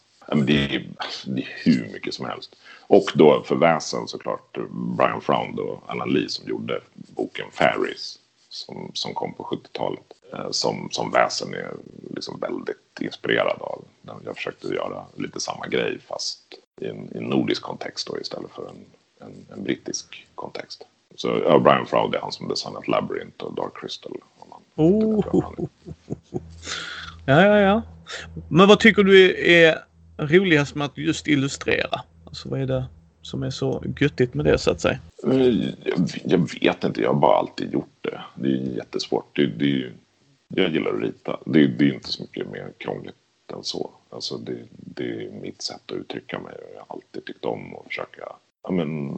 [0.46, 2.56] Det är, alltså, det är hur mycket som helst.
[2.86, 8.90] Och då för väsen såklart Brian Fround och Alan Lee som gjorde boken Fairies som,
[8.94, 10.12] som kom på 70-talet.
[10.32, 11.74] Eh, som, som väsen är
[12.14, 13.84] liksom väldigt inspirerad av.
[14.24, 18.50] Jag försökte göra lite samma grej fast i en, i en nordisk kontext då, istället
[18.50, 18.84] för en,
[19.26, 20.86] en, en brittisk kontext.
[21.14, 24.16] Så ja, Brian Froud är han som designat Labyrinth och Dark Crystal.
[24.76, 25.20] Oh.
[27.26, 27.82] Ja, ja, ja.
[28.48, 29.78] Men vad tycker du är
[30.18, 32.00] roligast med att just illustrera?
[32.24, 32.84] Alltså vad är det
[33.22, 34.98] som är så göttigt med det så att säga?
[35.24, 35.46] Eh,
[35.84, 38.20] jag, jag vet inte, jag har bara alltid gjort det.
[38.34, 39.36] Det är jättesvårt.
[39.36, 39.92] Det, det,
[40.48, 41.38] jag gillar att rita.
[41.46, 43.14] Det, det är inte så mycket mer krångligt
[43.52, 43.90] än så.
[44.10, 46.54] Alltså det, det är mitt sätt att uttrycka mig.
[46.74, 48.32] Jag har alltid tyckt om att försöka...
[48.62, 49.16] Ja, men,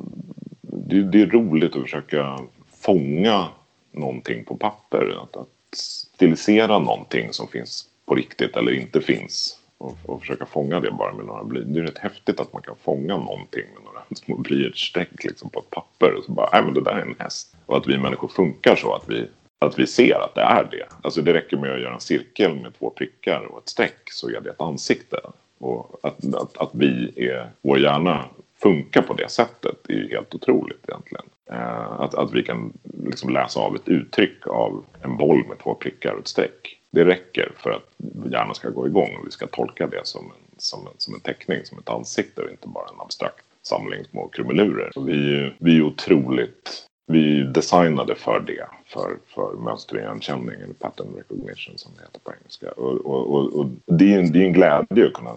[0.60, 3.48] det, det är roligt att försöka fånga
[3.92, 5.22] någonting på papper.
[5.22, 9.58] Att, att stilisera någonting som finns på riktigt eller inte finns.
[9.78, 11.60] Och, och försöka fånga det bara med några bly.
[11.60, 15.60] Det är rätt häftigt att man kan fånga någonting med några små blyertsstreck liksom på
[15.60, 16.14] ett papper.
[16.14, 17.56] Och så bara, nej men det där är en häst.
[17.66, 19.28] Och att vi människor funkar så att vi
[19.66, 20.86] att vi ser att det är det.
[21.02, 24.28] Alltså det räcker med att göra en cirkel med två prickar och ett streck så
[24.28, 25.20] är det ett ansikte.
[25.58, 28.24] Och att, att, att vi är, vår hjärna
[28.62, 31.24] funkar på det sättet är ju helt otroligt egentligen.
[31.50, 32.72] Eh, att, att vi kan
[33.04, 36.78] liksom läsa av ett uttryck av en boll med två prickar och ett streck.
[36.90, 37.88] Det räcker för att
[38.32, 41.20] hjärnan ska gå igång och vi ska tolka det som en, som en, som en
[41.20, 44.90] teckning, som ett ansikte och inte bara en abstrakt samling små krumelurer.
[45.06, 51.92] Vi, vi är otroligt vi designade för det, för, för mönsterigenkänning eller pattern recognition som
[51.96, 52.70] det heter på engelska.
[52.70, 55.34] Och, och, och, och det, är en, det är en glädje att kunna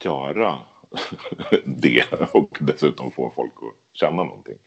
[0.00, 0.58] göra
[1.64, 4.58] det och dessutom få folk att känna någonting.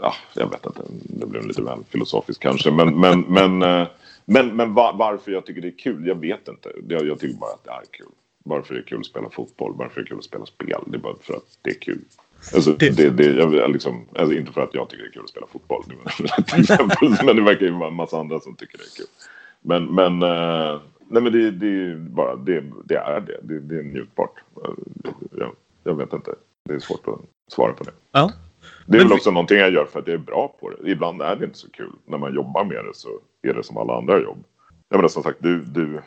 [0.00, 3.88] Ja, jag vet inte, det blev lite väl filosofiskt kanske, men, men, men, eh,
[4.24, 6.72] men, men var, varför jag tycker det är kul, jag vet inte.
[6.88, 8.12] Jag, jag tycker bara att det är kul.
[8.44, 10.96] Varför det är kul att spela fotboll, varför det är kul att spela spel, det
[10.96, 12.04] är bara för att det är kul.
[12.54, 12.96] Alltså, det...
[12.96, 15.84] Det, det, liksom, alltså, inte för att jag tycker det är kul att spela fotboll.
[17.26, 19.06] men det verkar ju vara en massa andra som tycker det är kul.
[19.60, 23.38] Men, men, uh, nej, men det, det är bara det, det är det.
[23.42, 24.34] Det, det är njutbart.
[25.38, 25.52] Jag,
[25.84, 26.34] jag vet inte.
[26.64, 27.20] Det är svårt att
[27.52, 27.92] svara på det.
[28.12, 28.32] Ja.
[28.86, 30.90] Det är väl också någonting jag gör för att jag är bra på det.
[30.90, 31.92] Ibland är det inte så kul.
[32.04, 33.08] När man jobbar med det så
[33.42, 34.44] är det som alla andra jobb.
[34.88, 36.00] Jag menar som sagt, du, du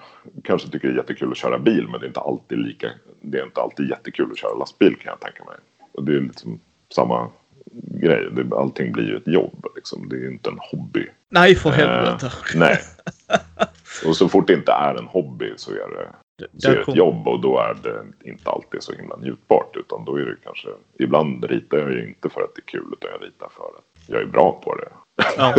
[0.43, 2.91] kanske tycker det är jättekul att köra bil men det är inte alltid lika.
[3.21, 5.55] Det är inte alltid jättekul att köra lastbil kan jag tänka mig.
[5.92, 6.60] Och det är liksom
[6.96, 7.30] samma
[7.72, 8.30] grej.
[8.52, 9.66] Allting blir ju ett jobb.
[9.76, 10.10] Liksom.
[10.10, 11.08] Det är ju inte en hobby.
[11.30, 12.26] Nej, för helvete.
[12.26, 12.80] Eh, nej.
[14.06, 16.82] Och så fort det inte är en hobby så är det, det så är det
[16.82, 19.76] ett jobb och då är det inte alltid så himla njutbart.
[19.76, 20.68] Utan då är det kanske,
[21.00, 23.84] ibland ritar jag ju inte för att det är kul utan jag ritar för att
[24.08, 24.90] jag är bra på det.
[25.38, 25.56] Ja.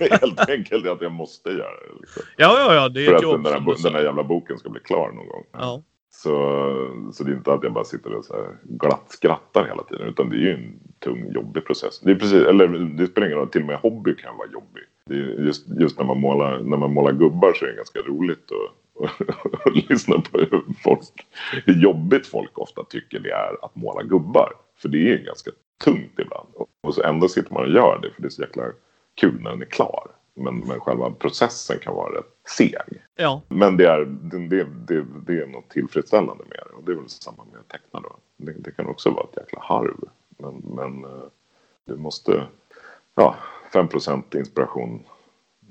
[0.10, 2.00] Helt enkelt att jag måste göra det.
[2.00, 2.22] Liksom.
[2.36, 2.88] Ja, ja, ja.
[2.88, 3.44] Det är för ett att jobb.
[3.44, 5.44] Den där, den där jävla boken ska bli klar någon gång.
[5.52, 5.82] Ja.
[6.22, 6.30] Så,
[7.12, 10.08] så det är inte att jag bara sitter och så här glatt skrattar hela tiden.
[10.08, 12.00] Utan det är ju en tung, jobbig process.
[12.00, 14.82] Det, är precis, eller, det spelar ingen roll, till och med hobby kan vara jobbig.
[15.06, 17.98] Det är just, just när, man målar, när man målar gubbar så är det ganska
[17.98, 18.84] roligt att
[19.66, 21.26] att lyssna på hur, folk,
[21.64, 24.52] hur jobbigt folk ofta tycker det är att måla gubbar.
[24.76, 25.50] För det är ganska
[25.84, 26.48] tungt ibland.
[26.54, 28.62] Och, och så ändå sitter man och gör det för det är så jäkla
[29.14, 30.10] kul när den är klar.
[30.34, 33.02] Men, men själva processen kan vara rätt seg.
[33.14, 33.42] Ja.
[33.48, 36.76] Men det är, det, det, det är något tillfredsställande med det.
[36.76, 38.16] Och det är väl samma med att teckna då.
[38.36, 39.96] Det, det kan också vara ett jäkla harv.
[40.28, 41.24] Men, men eh,
[41.84, 42.46] du måste...
[43.14, 43.36] Ja,
[43.72, 45.04] 5% inspiration,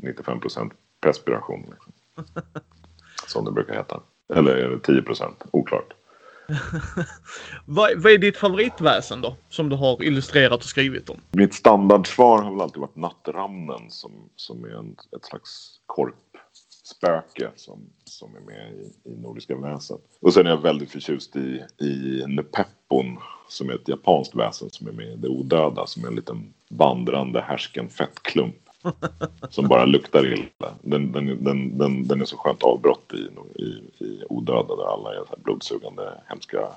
[0.02, 1.66] 95% perspiration.
[1.72, 1.94] Liksom.
[3.28, 4.02] Som det brukar heta.
[4.34, 5.94] Eller är det 10% oklart.
[7.66, 9.36] vad, vad är ditt favoritväsen då?
[9.50, 11.22] Som du har illustrerat och skrivit om?
[11.32, 17.80] Mitt standardsvar har väl alltid varit Nattramnen som, som är en, ett slags korpspöke som,
[18.04, 19.98] som är med i, i Nordiska väsen.
[20.22, 23.18] Och sen är jag väldigt förtjust i, i Nepeppon
[23.48, 26.54] som är ett japanskt väsen som är med i Det odöda som är en liten
[26.70, 28.63] vandrande härsken fettklump
[29.50, 30.74] som bara luktar illa.
[30.82, 33.66] Den, den, den, den, den är så skönt avbrott i, i,
[34.06, 36.68] i odöda där alla är så blodsugande hemska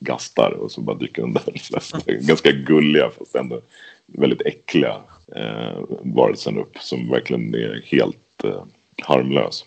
[0.00, 3.60] gastar och så bara dyker den där ganska gulliga fast ändå
[4.06, 5.00] väldigt äckliga
[5.36, 8.64] eh, varelsen upp som verkligen är helt eh,
[9.02, 9.64] harmlös.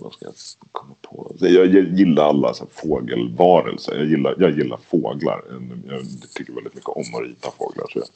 [0.00, 0.34] Vad ska jag
[0.72, 1.34] komma på?
[1.38, 3.96] Jag, jag gillar alla så här, fågelvarelser.
[3.96, 5.42] Jag gillar, jag gillar fåglar.
[5.88, 6.02] Jag
[6.34, 7.86] tycker väldigt mycket om att rita fåglar.
[7.92, 8.06] Så jag,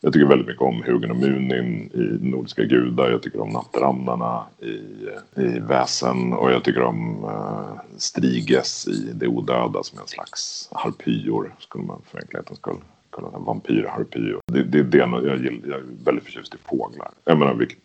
[0.00, 3.10] jag tycker väldigt mycket om Hugen och Munin i Nordiska gudar.
[3.10, 4.72] Jag tycker om Nattramnarna i,
[5.42, 6.32] i Väsen.
[6.32, 11.54] Och jag tycker om uh, Striges i Det odöda som är en slags harpyor.
[11.58, 12.76] Skulle man för enkelhetens skull
[13.10, 13.40] kunna säga.
[13.40, 14.40] Vampyrharpyor.
[14.46, 15.68] Det, det är det jag gillar.
[15.68, 17.10] Jag är väldigt förtjust i fåglar.
[17.24, 17.78] Jag menar, vilket,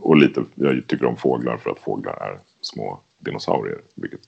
[0.00, 3.80] och lite, jag tycker om fåglar för att fåglar är små dinosaurier.
[3.94, 4.20] Vilket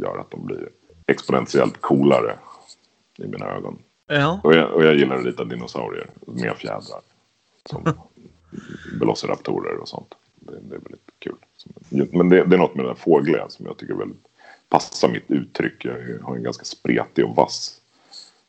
[0.00, 0.68] gör att de blir
[1.06, 2.34] exponentiellt coolare
[3.18, 3.78] i mina ögon.
[4.08, 4.40] Ja.
[4.44, 7.00] Och, jag, och jag gillar att rita dinosaurier med fjädrar.
[7.70, 7.84] Som
[9.00, 10.14] velociraptorer och sånt.
[10.34, 11.36] Det, det, är väldigt kul.
[11.88, 14.26] Men det, det, är något med den här fågliga som jag tycker väldigt
[14.68, 15.84] passar mitt uttryck.
[15.84, 17.80] Jag har en ganska spretig och vass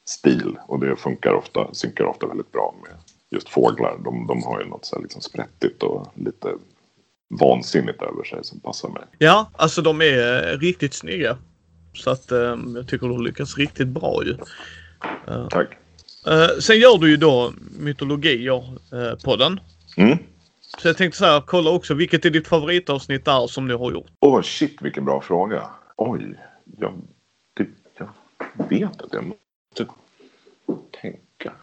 [0.05, 0.57] stil.
[0.67, 2.91] Och det funkar ofta, synkar ofta väldigt bra med
[3.29, 3.97] just fåglar.
[4.03, 6.53] De, de har ju något så här liksom sprättigt och lite
[7.39, 9.03] vansinnigt över sig som passar mig.
[9.17, 11.37] Ja, alltså de är riktigt snygga.
[11.93, 14.37] Så att um, jag tycker de lyckas riktigt bra ju.
[15.49, 15.77] Tack.
[16.27, 19.59] Uh, sen gör du ju då mytologier uh, podden.
[19.97, 20.17] Mm.
[20.77, 23.91] Så jag tänkte så här, kolla också vilket är ditt favoritavsnitt där som du har
[23.91, 24.07] gjort?
[24.19, 25.63] Åh oh, shit vilken bra fråga.
[25.95, 26.35] Oj,
[26.77, 26.93] jag,
[27.53, 28.09] det, jag
[28.69, 29.93] vet att jag måste
[31.01, 31.53] tänka.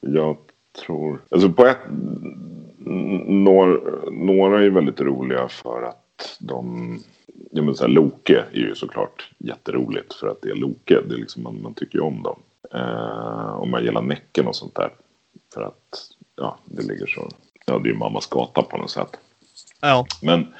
[0.00, 0.36] Jag
[0.84, 1.78] tror, alltså på ett,
[3.26, 3.78] några,
[4.10, 6.98] några är väldigt roliga för att de
[7.56, 11.00] Ja, men så här, Loke är ju såklart jätteroligt för att det är Loke.
[11.08, 12.42] Det är liksom, man, man tycker ju om dem.
[12.74, 14.92] Eh, och man gillar Näcken och sånt där.
[15.54, 17.28] För att ja, det ligger så.
[17.66, 19.16] Ja, det är ju mammas gata på något sätt.
[19.80, 20.06] Ja.
[20.22, 20.54] Men,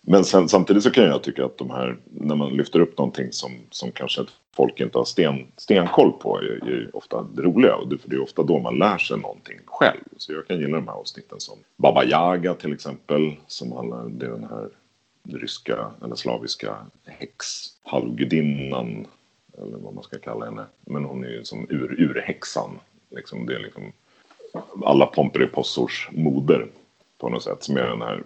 [0.00, 3.32] men sen, samtidigt så kan jag tycka att de här, när man lyfter upp någonting
[3.32, 4.24] som, som kanske
[4.56, 7.76] folk inte har sten, stenkoll på, är, är ofta det roliga.
[7.76, 10.00] Och det, för det är ofta då man lär sig någonting själv.
[10.16, 13.36] Så jag kan gilla de här avsnitten som Baba Yaga till exempel.
[13.46, 14.68] Som handlar, det är den här
[15.28, 19.06] ryska eller slaviska häxhalvgudinnan
[19.58, 20.66] eller vad man ska kalla henne.
[20.80, 22.78] Men hon är ju som ur, urhäxan.
[23.10, 23.92] Liksom, det är liksom
[24.84, 26.68] alla Pomperipossors moder
[27.18, 27.62] på något sätt.
[27.62, 28.22] Som är den här,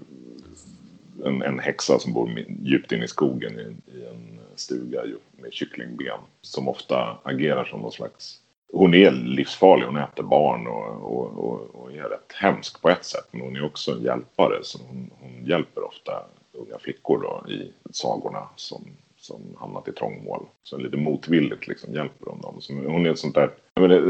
[1.25, 5.03] en, en häxa som bor djupt inne i skogen i, i en stuga
[5.33, 6.21] med kycklingben.
[6.43, 8.41] Som ofta agerar som någon slags
[8.73, 13.05] hon är livsfarlig, hon äter barn och, och, och, och, är rätt hemsk på ett
[13.05, 13.27] sätt.
[13.31, 16.13] Men hon är också en hjälpare, så hon, hon hjälper ofta
[16.53, 18.85] unga flickor då, i sagorna som
[19.21, 20.47] som hamnat i trångmål.
[20.63, 22.61] Så lite motvilligt liksom hjälper hon dem.
[22.61, 23.51] Så hon är ett sånt där,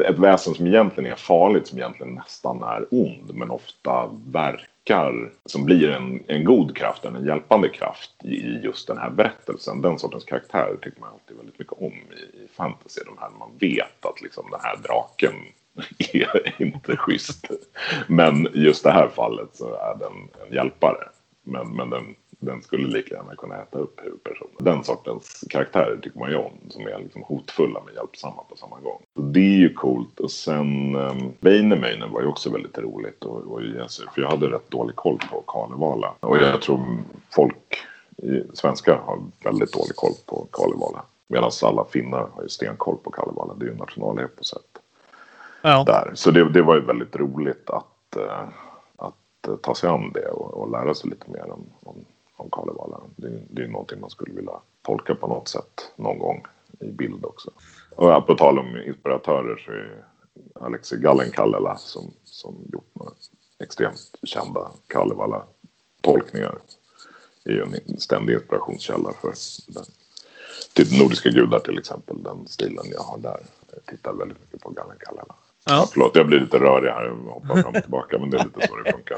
[0.05, 5.65] ett väsen som egentligen är farligt, som egentligen nästan är ond, men ofta verkar som
[5.65, 9.83] blir en, en god kraft, en hjälpande kraft i just den här berättelsen.
[9.83, 13.01] Den sortens karaktär tycker man alltid väldigt mycket om i, i fantasy.
[13.07, 15.35] De här man vet att liksom den här draken
[16.13, 17.51] är inte schysst.
[18.09, 21.09] Men just det här fallet så är den en hjälpare.
[21.43, 24.55] Men, men den den skulle lika gärna kunna äta upp huvudpersonen.
[24.59, 26.53] Den sortens karaktärer tycker man ju om.
[26.69, 29.03] Som är liksom hotfulla men hjälpsamma på samma gång.
[29.15, 30.21] Så det är ju coolt.
[30.21, 33.25] Och sen um, Väinämöinen var ju också väldigt roligt.
[33.25, 33.61] Och, och
[34.15, 36.15] för jag hade rätt dålig koll på Kalevala.
[36.21, 36.99] Och jag tror
[37.31, 37.79] folk
[38.55, 41.03] svenskar har väldigt dålig koll på Kalevala.
[41.27, 43.55] Medan alla finnar har ju stenkoll på Kalevala.
[43.55, 44.63] Det är ju nationaleposet.
[45.63, 45.85] Ja.
[45.87, 46.11] Där.
[46.15, 48.49] Så det, det var ju väldigt roligt att, uh,
[48.97, 52.05] att ta sig an det och, och lära sig lite mer om, om
[52.41, 53.01] om Kalevala.
[53.17, 56.45] Det, det är någonting man skulle vilja tolka på något sätt någon gång
[56.81, 57.51] i bild också.
[57.97, 60.05] Och på tal om inspiratörer så är
[60.65, 63.13] Alexi Gallenkallela som, som gjort några
[63.59, 66.59] extremt kända Kalevala-tolkningar
[67.45, 69.35] är ju en ständig inspirationskälla för
[69.67, 69.85] den.
[70.73, 73.41] Till Nordiska gudar till exempel, den stilen jag har där.
[73.73, 75.35] Jag tittar väldigt mycket på Gallenkallela.
[75.67, 75.89] Ja.
[75.93, 78.67] Förlåt, jag blir lite rörig här och hoppar fram och tillbaka, men det är lite
[78.67, 79.17] så det funkar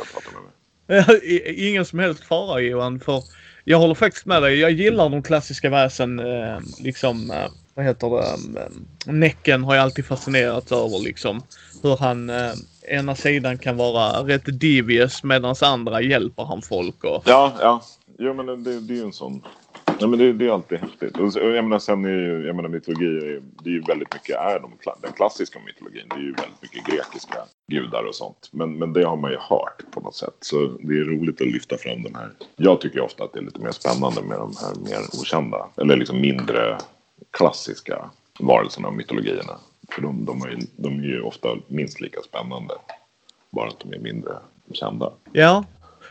[1.57, 3.23] Ingen som helst fara Johan, för
[3.65, 4.59] jag håller faktiskt med dig.
[4.59, 6.19] Jag gillar de klassiska väsen.
[6.19, 8.61] Eh, liksom, eh, vad heter det?
[8.61, 11.43] Eh, Näcken har jag alltid fascinerats över liksom.
[11.83, 12.53] Hur han eh,
[12.89, 17.05] ena sidan kan vara rätt devious medan andra hjälper han folk.
[17.05, 17.23] Och...
[17.27, 17.83] Ja, ja.
[18.19, 19.43] Jo men det, det är ju en sån
[20.03, 21.17] Ja, men det, det är alltid häftigt.
[21.19, 23.81] Och, så- jag menar, sen är ju, jag menar, mytologi, är, ju- det är ju
[23.81, 24.73] väldigt mycket är de,
[25.03, 26.07] den klassiska mytologin.
[26.09, 27.39] Det är ju väldigt mycket grekiska
[27.73, 28.49] gudar och sånt.
[28.53, 30.35] Men, men det har man ju hört på något sätt.
[30.41, 32.31] Så det är roligt att lyfta fram den här.
[32.57, 35.97] Jag tycker ofta att det är lite mer spännande med de här mer okända, eller
[35.97, 36.79] liksom mindre
[37.31, 39.59] klassiska varelserna och mytologierna.
[39.93, 42.75] För de, de, är, ju, de är ju ofta minst lika spännande.
[43.51, 44.33] Bara att de är mindre
[44.73, 45.13] kända.
[45.33, 45.65] Ja.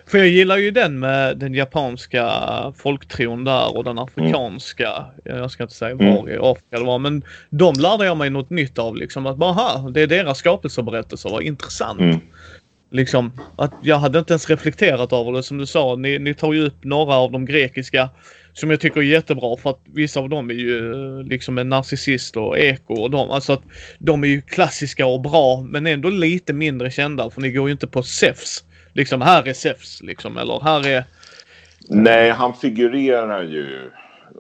[0.06, 2.32] För jag gillar ju den med den japanska
[2.78, 5.06] folktron där och den afrikanska.
[5.24, 6.30] Jag ska inte säga var Mm.
[6.30, 9.26] i Afrika det var men de lärde jag mig något nytt av liksom.
[9.26, 11.99] Att bara, aha, det är deras skapelseberättelser, vad intressant.
[11.99, 12.20] Mm.
[12.91, 15.95] Liksom att jag hade inte ens reflekterat över det som du sa.
[15.95, 18.10] Ni, ni tar ju upp några av de grekiska
[18.54, 20.93] som jag tycker är jättebra för att vissa av dem är ju
[21.24, 23.32] liksom en narcissist och eko och de.
[23.32, 23.62] Alltså att
[23.99, 27.72] de är ju klassiska och bra men ändå lite mindre kända för ni går ju
[27.72, 28.64] inte på Zeus.
[28.94, 31.06] Liksom här är Zeus liksom eller här är...
[31.89, 33.92] Nej, han figurerar ju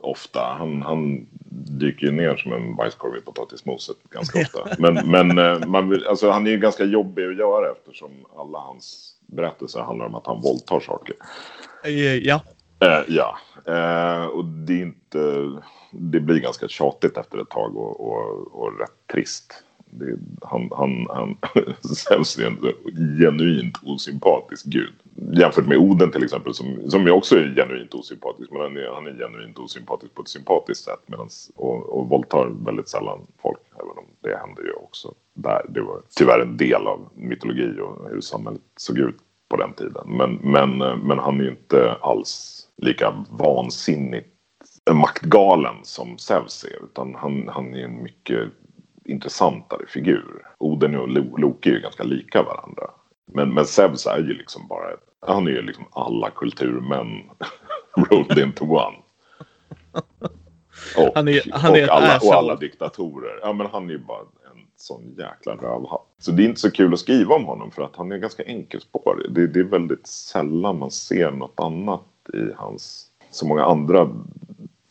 [0.01, 0.55] ofta.
[0.57, 1.27] Han, han
[1.79, 4.59] dyker ju ner som en bajskorv i potatismoset ganska ofta.
[4.79, 8.59] Men, men eh, man vill, alltså, han är ju ganska jobbig att göra eftersom alla
[8.59, 11.15] hans berättelser handlar om att han våldtar saker.
[11.83, 12.41] eh, Ja.
[12.79, 13.37] Eh, ja,
[13.67, 15.51] eh, och det är inte...
[15.91, 19.63] Det blir ganska tjatigt efter ett tag och, och, och rätt trist.
[19.91, 21.37] Det, han, han, han
[21.95, 22.57] Zeus är en
[23.19, 24.93] genuint osympatisk gud.
[25.33, 28.51] Jämfört med Oden till exempel som, som jag också är genuint osympatisk.
[28.51, 30.99] Men han är, han är genuint osympatisk på ett sympatiskt sätt.
[31.05, 33.59] Medans, och, och våldtar väldigt sällan folk.
[33.75, 35.65] Även om det händer ju också där.
[35.69, 39.17] Det var tyvärr en del av mytologi och hur samhället såg ut
[39.49, 40.17] på den tiden.
[40.17, 44.27] Men, men, men han är ju inte alls lika vansinnigt
[44.91, 46.83] maktgalen som Zeus är.
[46.83, 48.49] Utan han, han är en mycket
[49.05, 50.45] intressantare figur.
[50.57, 52.91] Oden och Lo- Loki är ju ganska lika varandra.
[53.25, 54.85] Men, men Zeus är ju liksom bara,
[55.19, 57.07] han är ju liksom alla kulturmän
[58.09, 58.97] rolled into one.
[60.97, 63.39] Och, Han är- han är och, alla, och alla diktatorer.
[63.41, 66.07] Ja men han är ju bara en sån jäkla rövhatt.
[66.19, 68.43] Så det är inte så kul att skriva om honom för att han är ganska
[68.43, 69.31] enkelspårig.
[69.33, 72.01] Det, det är väldigt sällan man ser något annat
[72.33, 74.09] i hans, så många andra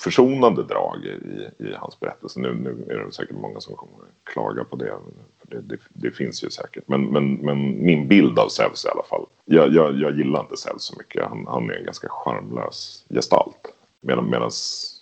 [0.01, 2.41] försonande drag i, i hans berättelse.
[2.41, 4.99] Nu, nu är det säkert många som kommer att klaga på det.
[5.39, 6.85] För det, det, det finns ju säkert.
[6.87, 9.27] Men, men, men min bild av Zeus i alla fall.
[9.45, 11.29] Jag, jag, jag gillar inte Zeus så mycket.
[11.29, 13.75] Han, han är en ganska charmlös gestalt.
[14.01, 14.57] Medan, medans,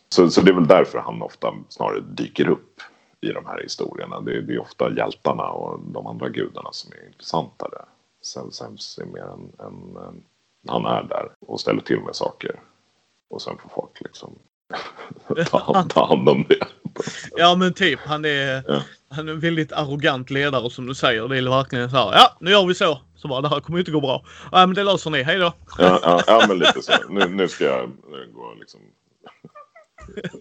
[0.09, 2.81] så, så det är väl därför han ofta snarare dyker upp
[3.21, 4.21] i de här historierna.
[4.21, 7.85] Det, det är ofta hjältarna och de andra gudarna som är intressantare.
[8.23, 10.23] Zeus Zeus är mer en, en, en...
[10.69, 12.61] Han är där och ställer till med saker.
[13.31, 14.39] Och sen får folk liksom
[15.51, 16.59] ta, ta hand om det.
[17.37, 18.83] Ja men typ han är, Ja.
[19.11, 21.29] han är en väldigt arrogant ledare som du säger.
[21.29, 22.13] Det är verkligen så här.
[22.13, 23.01] Ja nu gör vi så.
[23.17, 24.25] Så bara det här kommer inte gå bra.
[24.53, 25.23] Ja men det löser ni.
[25.23, 25.53] Hej då.
[25.79, 26.93] Ja, ja, ja men lite så.
[27.09, 28.81] Nu, nu ska jag nu gå liksom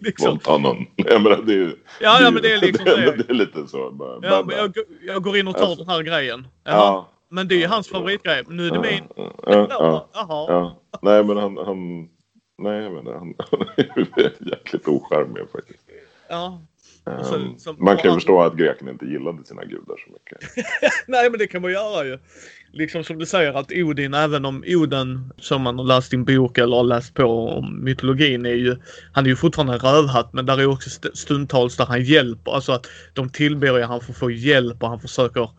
[0.00, 0.38] liksom.
[0.62, 0.86] någon.
[0.96, 3.16] Jag menar, det är, Ja, ja men det är liksom det, det.
[3.16, 3.90] det är lite så.
[3.90, 4.72] Bara, Ja, bara- men jag,
[5.06, 6.46] jag går in och tar den här grejen.
[6.64, 7.08] Ja.
[7.30, 8.42] Men det är ju hans favoritgrej.
[8.48, 9.04] Nu är det min.
[9.46, 10.08] ja, ja,
[10.48, 10.78] ja.
[11.02, 11.56] Nej, men han...
[11.56, 12.08] han
[12.58, 13.60] nej, jag menar, han, han
[14.16, 15.82] är jäkligt ocharmig faktiskt.
[16.28, 16.60] Ja.
[17.18, 20.12] Och så- Ehm, som- man kan ju förstå att grekerna inte gillade sina gudar så
[20.12, 20.66] mycket.
[21.06, 22.18] Nej men det kan man göra ju.
[22.72, 26.24] Liksom som du säger att Odin, även om Oden som man har läst i en
[26.24, 28.76] bok eller har läst på om mytologin är ju,
[29.12, 32.52] han är ju fortfarande en rövhatt men där är också st- stundtals där han hjälper,
[32.52, 35.50] alltså att de tillber ju han för att få hjälp och han försöker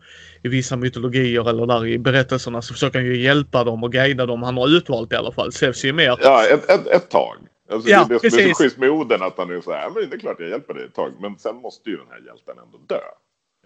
[0.42, 4.26] i vissa mytologier eller där i berättelserna så försöker han ju hjälpa dem och guida
[4.26, 4.42] dem.
[4.42, 5.52] Han har utvalt i alla fall.
[5.52, 7.36] Zeus är ju mer Ja, ett, ett, ett tag.
[7.70, 9.72] Alltså, Ja, det är det som är så schysst med Oden att han är så
[9.72, 11.12] här, men det är klart jag hjälper dig ett tag.
[11.20, 13.00] Men sen måste ju den här hjälten ändå dö.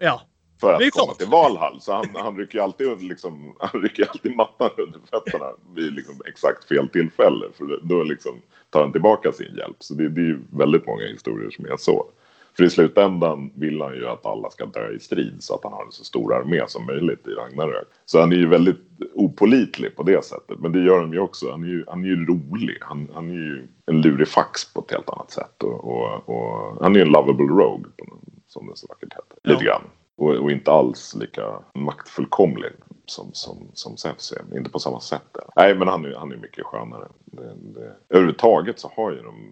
[0.01, 0.21] Ja.
[0.61, 1.17] För att komma klart.
[1.17, 1.81] till Valhall.
[1.81, 5.93] Så han, han rycker ju alltid, liksom, han rycker ju alltid mattan under fötterna vid
[5.93, 7.45] liksom exakt fel tillfälle.
[7.57, 9.77] För då liksom tar han tillbaka sin hjälp.
[9.79, 12.09] Så det, det är ju väldigt många historier som är så.
[12.57, 15.73] För i slutändan vill han ju att alla ska dö i strid så att han
[15.73, 17.87] har en så stor armé som möjligt i Ragnarök.
[18.05, 18.81] Så han är ju väldigt
[19.13, 20.59] opolitlig på det sättet.
[20.59, 21.51] Men det gör han ju också.
[21.51, 22.77] Han är ju, han är ju rolig.
[22.81, 25.63] Han, han är ju en lurifax på ett helt annat sätt.
[25.63, 27.91] Och, och, och han är ju en lovable rogue
[28.47, 29.37] som det så vackert heter.
[29.41, 29.51] Ja.
[29.51, 29.81] Lite grann.
[30.17, 32.71] Och, och inte alls lika maktfullkomlig
[33.05, 34.57] som, som, som Zeus är.
[34.57, 35.27] Inte på samma sätt.
[35.31, 35.43] Där.
[35.55, 37.07] Nej, men han är, han är mycket skönare.
[37.25, 39.51] Det, det, överhuvudtaget så har ju de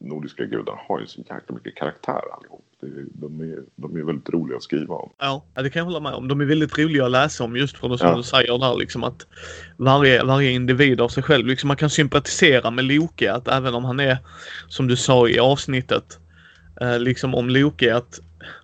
[0.00, 2.64] nordiska gudarna har ju så jäkla mycket karaktär allihop.
[3.12, 5.10] De, är, de är väldigt roliga att skriva om.
[5.18, 6.28] Ja, ja, det kan jag hålla med om.
[6.28, 8.16] De är väldigt roliga att läsa om just för det som Ja.
[8.16, 9.26] du säger där liksom att
[9.76, 11.46] varje, varje individ av sig själv.
[11.46, 14.18] Liksom man kan sympatisera med Loke att även om han är
[14.68, 16.18] som du sa i avsnittet
[16.80, 18.20] eh, liksom om Loke att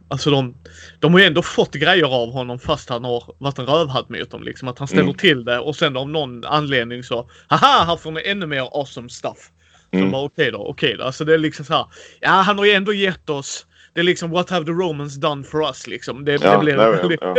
[0.09, 0.55] Alltså de,
[0.99, 4.31] de har ju ändå fått grejer av honom fast han har varit en rövhatt mot
[4.31, 4.43] dem.
[4.43, 5.15] Liksom att han ställer Mm.
[5.15, 7.85] till det och sen av någon anledning så Haha!
[7.85, 9.51] Här får ni ännu mer awesome stuff.
[9.99, 10.11] Mm.
[10.11, 11.05] bara okej okay då, okej okay då.
[11.05, 11.87] Alltså det är liksom så här.
[12.21, 13.67] Ja, han har ju ändå gett oss.
[13.95, 16.25] Det är liksom what have the Romans done for us liksom.
[16.25, 17.21] Det, ja, det blir väldigt...
[17.21, 17.37] Ja.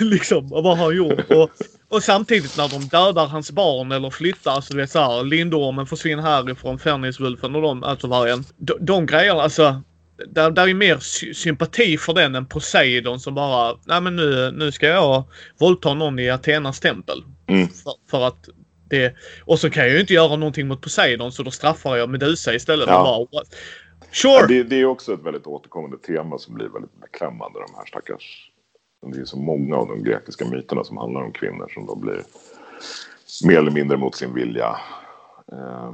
[0.00, 1.30] liksom, vad har han gjort?
[1.30, 1.50] Och,
[1.88, 6.22] och samtidigt när de dödar hans barn eller flyttar, så du vet såhär, Lindormen försvinner
[6.22, 8.44] härifrån, Fenriswulfen och de, alltså vargen.
[8.56, 9.82] De, de grejerna, alltså.
[10.26, 14.50] Där, där är mer sy sympati för den än Poseidon som bara, nej men nu,
[14.50, 15.24] nu ska jag
[15.58, 17.22] våldta någon i Athenas tempel.
[17.48, 17.68] Mm.
[17.68, 18.48] För, för, att
[18.90, 19.14] det,
[19.44, 22.54] och så kan jag ju inte göra någonting mot Poseidon så då straffar jag Medusa
[22.54, 22.88] istället.
[22.88, 23.26] Ja.
[23.32, 23.44] Bara,
[24.12, 24.32] sure!
[24.32, 27.58] Ja, det, det, är också ett väldigt återkommande tema som blir väldigt beklämmande.
[27.58, 28.50] De här stackars
[29.06, 32.22] det är så många av de grekiska myterna som handlar om kvinnor som då blir
[33.44, 34.76] mer eller mindre mot sin vilja
[35.52, 35.92] eh,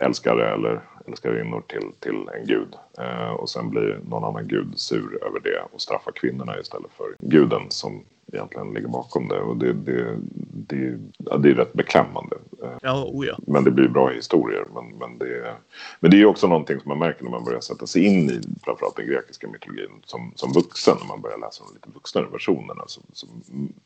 [0.00, 2.74] älskare eller älskarinnor till, till en gud.
[2.98, 7.16] Eh, och sen blir någon annan gud sur över det och straffar kvinnorna istället för
[7.18, 9.40] guden som egentligen ligger bakom det.
[9.40, 10.18] Och det, det,
[10.52, 12.36] det, ja, det är rätt beklämmande.
[12.82, 13.38] Ja, oh ja.
[13.46, 14.64] Men det blir bra historier.
[14.74, 15.54] Men, men, det,
[16.00, 18.40] men det är också någonting som man märker när man börjar sätta sig in i
[18.64, 20.96] framförallt den grekiska mytologin som, som vuxen.
[21.00, 23.26] När man börjar läsa de lite vuxnare versionerna så, så,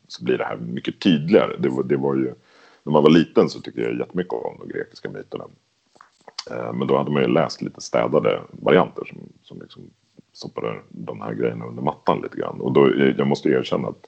[0.07, 1.57] så blir det här mycket tydligare.
[1.59, 2.33] Det var, det var ju,
[2.83, 5.45] när man var liten så tyckte jag jättemycket om de grekiska myterna.
[6.51, 9.89] Eh, men då hade man ju läst lite städade varianter som, som liksom
[10.33, 12.61] stoppade de här grejerna under mattan lite grann.
[12.61, 14.07] Och då, jag måste erkänna att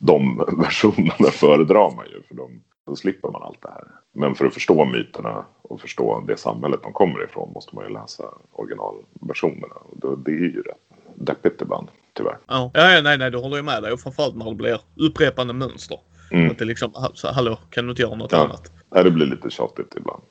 [0.00, 3.84] de versionerna föredrar man ju för de, då slipper man allt det här.
[4.12, 7.92] Men för att förstå myterna och förstå det samhället de kommer ifrån måste man ju
[7.92, 9.74] läsa originalversionerna.
[9.74, 10.76] Och då, det är ju rätt
[11.14, 12.38] deppigt ibland, tyvärr.
[12.46, 13.92] Ja, ja nej, nej, du håller ju med dig.
[13.92, 15.98] Och framförallt när det blir upprepande mönster.
[16.30, 16.50] Mm.
[16.50, 16.92] Att det liksom,
[17.34, 18.44] hallå, kan du inte göra något ja.
[18.44, 18.72] annat?
[18.90, 20.22] Nej, det blir lite tjatigt ibland.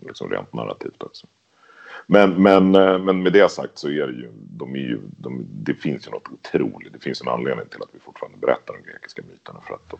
[0.00, 1.26] Liksom rent narrativt också.
[2.06, 5.46] Men, men, eh, men med det sagt så är det ju, de är ju de,
[5.50, 6.92] det finns ju något otroligt.
[6.92, 9.60] Det finns en anledning till att vi fortfarande berättar de grekiska myterna.
[9.60, 9.98] För att de,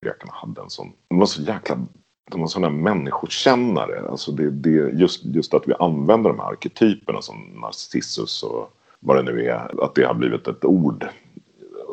[0.00, 1.86] grekerna hade en sån, de var så jäkla,
[2.30, 4.08] de var sådana människokännare.
[4.08, 9.16] Alltså det, det, just, just att vi använder de här arketyperna som Narcissus och vad
[9.16, 9.84] det nu är.
[9.84, 11.08] Att det har blivit ett ord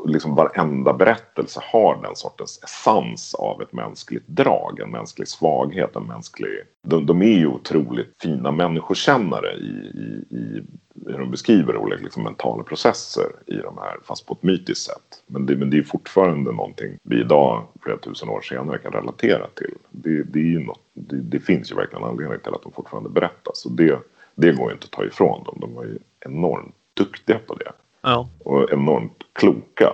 [0.06, 6.04] liksom varenda berättelse har den sortens essens av ett mänskligt drag, en mänsklig svaghet, en
[6.04, 6.50] mänsklig...
[6.84, 10.64] De, de är ju otroligt fina människokännare i, i, i
[11.06, 15.24] hur de beskriver olika liksom, mentala processer i de här, fast på ett mytiskt sätt.
[15.28, 19.48] Men det, men det är fortfarande någonting vi idag, flera tusen år senare, kan relatera
[19.48, 19.76] till.
[19.90, 23.10] Det, det, är ju något, det, det finns ju verkligen anledning till att de fortfarande
[23.10, 23.66] berättas.
[23.66, 24.00] Och det,
[24.36, 25.58] det går ju inte att ta ifrån dem.
[25.62, 27.72] De var ju enormt duktiga på det.
[28.02, 28.30] Ja.
[28.40, 29.94] Och enormt kloka.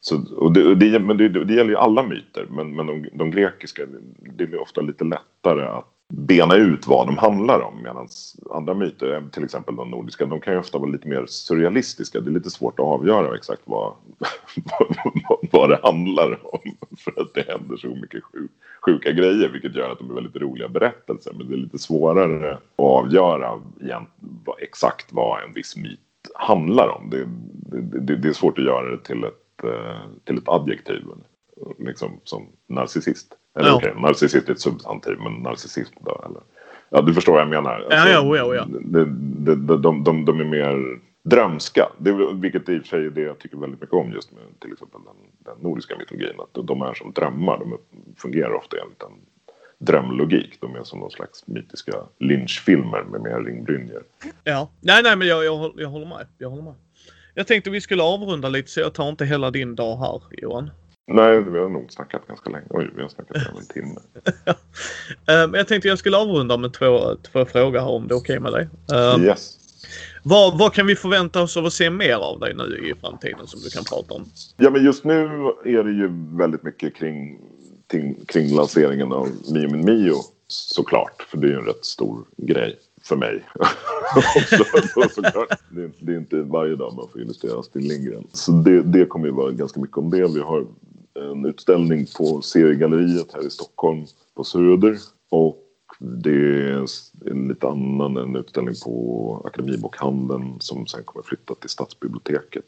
[0.00, 3.30] Så, och det, det, men det, det gäller ju alla myter, men, men de, de
[3.30, 3.82] grekiska,
[4.36, 7.82] det är ofta lite lättare att bena ut vad de handlar om.
[7.82, 8.08] Medan
[8.50, 12.20] andra myter, eh, till exempel de nordiska, de kan ju ofta vara lite mer surrealistiska.
[12.20, 13.92] Det är lite svårt att avgöra exakt vad,
[14.54, 14.96] vad,
[15.52, 16.76] vad det handlar om.
[16.98, 18.50] För att det händer så mycket sjuk,
[18.86, 21.32] sjuka grejer, vilket gör att de är väldigt roliga berättelser.
[21.38, 24.06] Men det är lite svårare att avgöra igen,
[24.44, 26.00] vad, exakt vad en viss myt
[26.34, 27.10] handlar om.
[27.10, 27.26] Det,
[28.00, 31.02] det, det, är svårt att göra det till ett, eh, till ett adjektiv.
[31.78, 33.34] Liksom som narcissist.
[33.58, 33.76] Eller ja.
[33.76, 36.22] okej, okay, narcissist är ett substantiv, men narcissism då?
[36.26, 36.42] Eller?
[36.90, 37.74] Ja, du förstår vad jag menar.
[37.74, 38.66] Alltså, ja, ja, ja, ja.
[38.68, 39.04] De,
[39.44, 41.88] de, de, de, de är mer drömska.
[41.98, 44.42] Det, vilket i och för sig är det jag tycker väldigt mycket om just med
[44.60, 45.16] till exempel den,
[45.54, 46.40] den nordiska mytologin.
[46.40, 47.58] Att de är som drömmar.
[47.58, 47.78] De
[48.16, 49.12] fungerar ofta enligt en
[49.78, 50.60] drömlogik.
[50.60, 54.02] De är som någon slags mytiska lynchfilmer med mer ringbrynjor.
[54.44, 56.26] Ja, nej, nej, men jag, jag, jag, håller med.
[56.38, 56.74] Jag håller med.
[57.34, 60.70] Jag tänkte vi skulle avrunda lite så jag tar inte hela din dag här, Johan.
[61.12, 62.66] Nej, vi har nog snackat ganska länge.
[62.70, 64.00] Oj, vi har snackat över en timme.
[65.44, 68.38] um, jag tänkte jag skulle avrunda med två, två frågor här om det är okej
[68.38, 68.68] okay med dig.
[69.14, 69.58] Um, yes.
[70.22, 73.46] Vad, vad, kan vi förvänta oss av att se mer av dig nu i framtiden
[73.46, 74.24] som du kan prata om?
[74.56, 75.14] Ja, men just nu
[75.64, 77.40] är det ju väldigt mycket kring
[77.86, 80.14] kring, kring lanseringen av Mio Min Mio
[80.48, 81.22] såklart.
[81.22, 83.44] För det är ju en rätt stor grej för mig.
[85.14, 85.46] så.
[85.70, 88.26] Det, det, är inte varje dag man får illustrera Astrid Lindgren.
[88.32, 90.26] Så det, det kommer ju vara ganska mycket om det.
[90.34, 90.66] Vi har
[91.14, 94.98] en utställning på seriegalleriet här i Stockholm på Söder.
[95.28, 95.62] Och
[95.98, 96.86] det är
[97.30, 102.64] en lite annan en utställning på Akademibokhandeln som sen kommer flytta till Stadsbiblioteket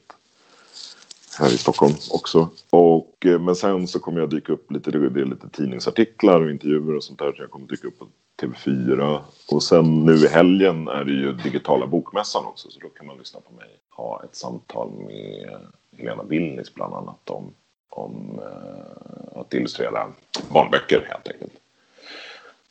[1.39, 2.49] här i Stockholm också.
[2.71, 6.51] Och, eh, men sen så kommer jag dyka upp lite, det är lite tidningsartiklar och
[6.51, 7.33] intervjuer och sånt där.
[7.33, 8.07] Så jag kommer dyka upp på
[8.43, 9.21] TV4.
[9.51, 12.71] Och sen nu i helgen är det ju digitala bokmässan också.
[12.71, 15.61] Så då kan man lyssna på mig ha ett samtal med
[15.97, 17.55] Helena Billnis bland annat om,
[17.89, 20.07] om eh, att illustrera
[20.53, 21.53] barnböcker helt enkelt.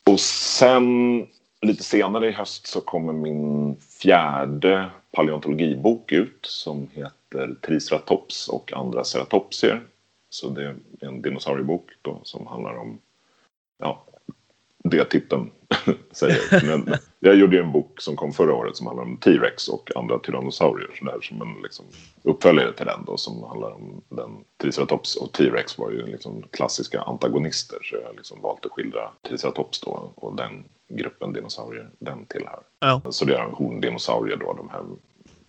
[0.09, 1.27] Och sen
[1.61, 8.73] lite senare i höst så kommer min fjärde paleontologibok ut som heter heter Triceratops och
[8.73, 9.81] andra ceratopsier.
[10.29, 12.99] Så det är en dinosauriebok då som handlar om
[13.77, 14.05] ja,
[14.83, 15.51] det titeln
[16.11, 16.65] säger.
[16.65, 20.19] Men jag gjorde en bok som kom förra året som handlar om T-Rex och andra
[20.19, 20.89] tyrannosaurier.
[20.99, 21.85] Så där, som en liksom,
[22.23, 24.43] uppföljare till den då som handlar om den.
[24.57, 27.79] Triceratops och T-Rex var ju liksom klassiska antagonister.
[27.83, 32.59] Så jag har liksom valt att skildra Triceratops då och den gruppen dinosaurier den tillhör.
[32.79, 33.01] Ja.
[33.09, 34.83] Så det är horndinosaurier då, de här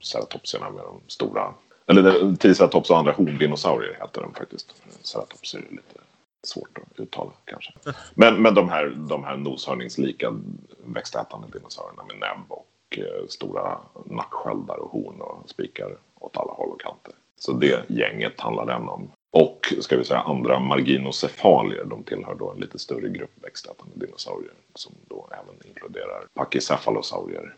[0.00, 1.54] ceratopsierna med de stora.
[1.88, 4.82] Eller Triceratops och andra horndinosaurier heter de faktiskt.
[5.02, 6.00] Ceratops är lite
[6.42, 7.72] svårt att uttala kanske.
[8.14, 10.34] Men, men de, här, de här noshörningslika
[10.84, 16.68] växtätande dinosaurierna med näbb och eh, stora nacksköldar och horn och spikar åt alla håll
[16.68, 17.14] och kanter.
[17.36, 19.10] Så det gänget handlar den om.
[19.30, 21.84] Och ska vi säga andra marginocefalier.
[21.84, 24.52] De tillhör då en lite större grupp växtätande dinosaurier.
[24.74, 27.54] Som då även inkluderar pachycephalosaurier.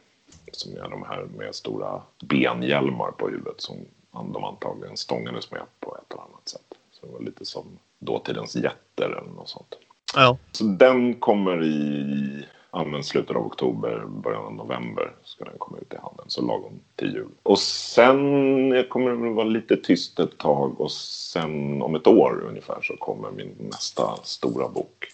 [0.52, 3.60] Som är de här med stora benhjälmar på huvudet.
[3.60, 3.76] Som
[4.12, 6.74] de antagligen stångades med på ett eller annat sätt.
[6.92, 9.74] Så det var lite som dåtidens jätter eller något sånt.
[10.14, 10.36] Ja.
[10.52, 15.92] Så den kommer i använd slutet av oktober, början av november ska den komma ut
[15.92, 16.30] i handeln.
[16.30, 17.28] Så lagom till jul.
[17.42, 22.82] Och sen kommer det vara lite tyst ett tag och sen om ett år ungefär
[22.82, 25.06] så kommer min nästa stora bok.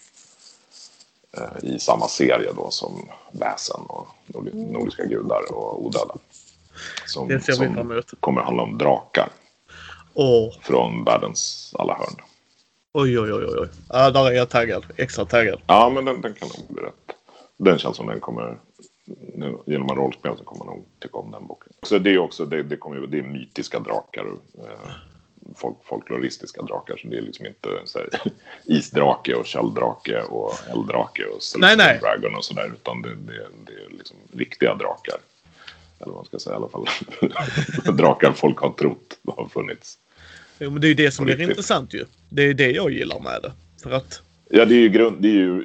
[1.37, 4.07] Eh, I samma serie då som Väsen och
[4.53, 6.15] Nordiska gudar och Odöda.
[7.05, 8.13] Som, Det ser vi fram emot.
[8.19, 9.29] kommer handla om drakar
[10.13, 12.15] Åh, från världens alla hörn.
[12.93, 13.67] oj, oj, oj, oj.
[13.89, 14.85] Ja, där är jag taggad.
[14.97, 15.61] Extra taggad.
[15.67, 16.93] Ja, men den, den kan nog bli rätt.
[17.57, 18.57] Den känns som den kommer...
[19.35, 21.73] Nu, genom en rollspel så kommer man nog tycka om den boken.
[21.83, 24.25] Så det är också, det, det kommer ju, det är mytiska drakar.
[24.57, 24.91] Eh,
[25.55, 26.97] folk, folkloristiska drakar.
[26.97, 28.09] Så det är liksom inte så här,
[28.65, 31.99] isdrake och kölddrake och elddrake och Nej, nej.
[31.99, 32.71] Dragon och sådär.
[32.75, 35.17] Utan det, det, det är liksom riktiga drakar.
[35.99, 36.85] Eller vad man ska säga i alla fall.
[37.97, 39.97] drakar folk har trott har funnits.
[40.59, 42.05] Jo, men det är ju det som är intressant ju.
[42.29, 43.51] Det är det jag gillar med det.
[43.83, 45.61] För att, Ja, det är ju, grund, det är ju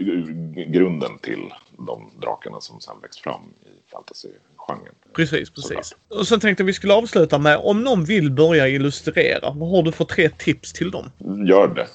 [0.68, 4.94] grunden till de drakarna som sen växt fram i fantasygenren.
[5.12, 5.94] precis, precis.
[6.08, 9.92] Och sen tänkte vi skulle avsluta med om någon vill börja illustrera, vad har du
[9.92, 11.10] för tre tips till dem?
[11.46, 11.88] Gör det.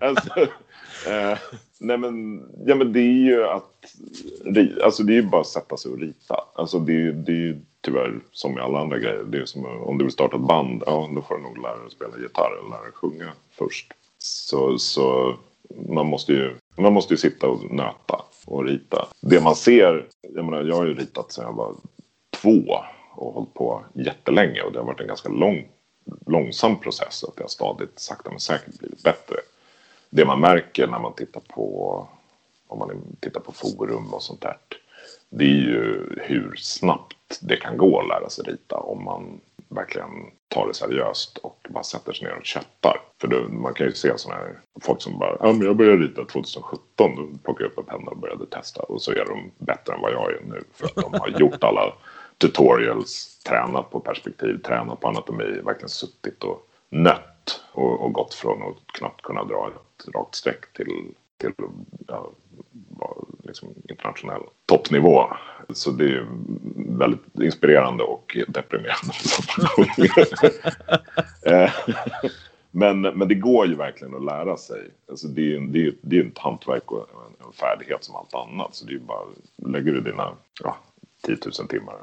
[0.06, 0.46] alltså,
[1.06, 1.38] eh,
[1.78, 3.84] nej men, ja men det är ju att,
[4.82, 6.36] alltså det är ju bara att sätta sig och rita.
[6.54, 9.24] Alltså det är ju, det är ju tyvärr som med alla andra grejer.
[9.24, 11.58] Det är som eh, om du vill starta ett band, ja då får du nog
[11.58, 13.92] lära dig att spela gitarr eller lära dig sjunga först.
[14.18, 15.36] Så, så
[15.88, 19.08] man måste ju, man måste ju sitta och nöta och rita.
[19.20, 21.74] Det man ser, jag menar jag har ju ritat sedan jag var
[22.30, 22.64] två
[23.16, 25.68] och hållit på jättelänge och det har varit en ganska lång,
[26.26, 29.36] långsam process att jag stadigt sakta men säkert blivit bättre.
[30.10, 32.08] Det man märker när man tittar på,
[32.66, 34.56] om man tittar på forum och sånt där,
[35.28, 40.10] det är ju hur snabbt det kan gå att lära sig rita om man verkligen
[40.48, 43.00] tar det seriöst och bara sätter sig ner och chattar.
[43.20, 46.02] För då, man kan ju se sådana här folk som bara, ja men jag började
[46.02, 49.50] rita 2017, då plockade jag upp en penna och började testa och så är de
[49.58, 51.94] bättre än vad jag är nu för att de har gjort alla
[52.38, 58.62] tutorials, tränat på perspektiv, tränat på anatomi, verkligen suttit och nött och, och gått från
[58.62, 61.52] att knappt kunna dra ett rakt streck till, till
[62.08, 62.32] ja,
[63.42, 65.24] liksom internationell toppnivå.
[65.68, 66.26] Så det är ju
[66.98, 69.14] väldigt inspirerande och deprimerande.
[72.70, 74.90] men, men det går ju verkligen att lära sig.
[75.08, 78.16] Alltså det är ju det är, det är ett hantverk och en, en färdighet som
[78.16, 78.74] allt annat.
[78.74, 79.26] Så det är ju bara,
[79.56, 80.76] lägger du dina ja,
[81.22, 81.96] 10 000 timmar,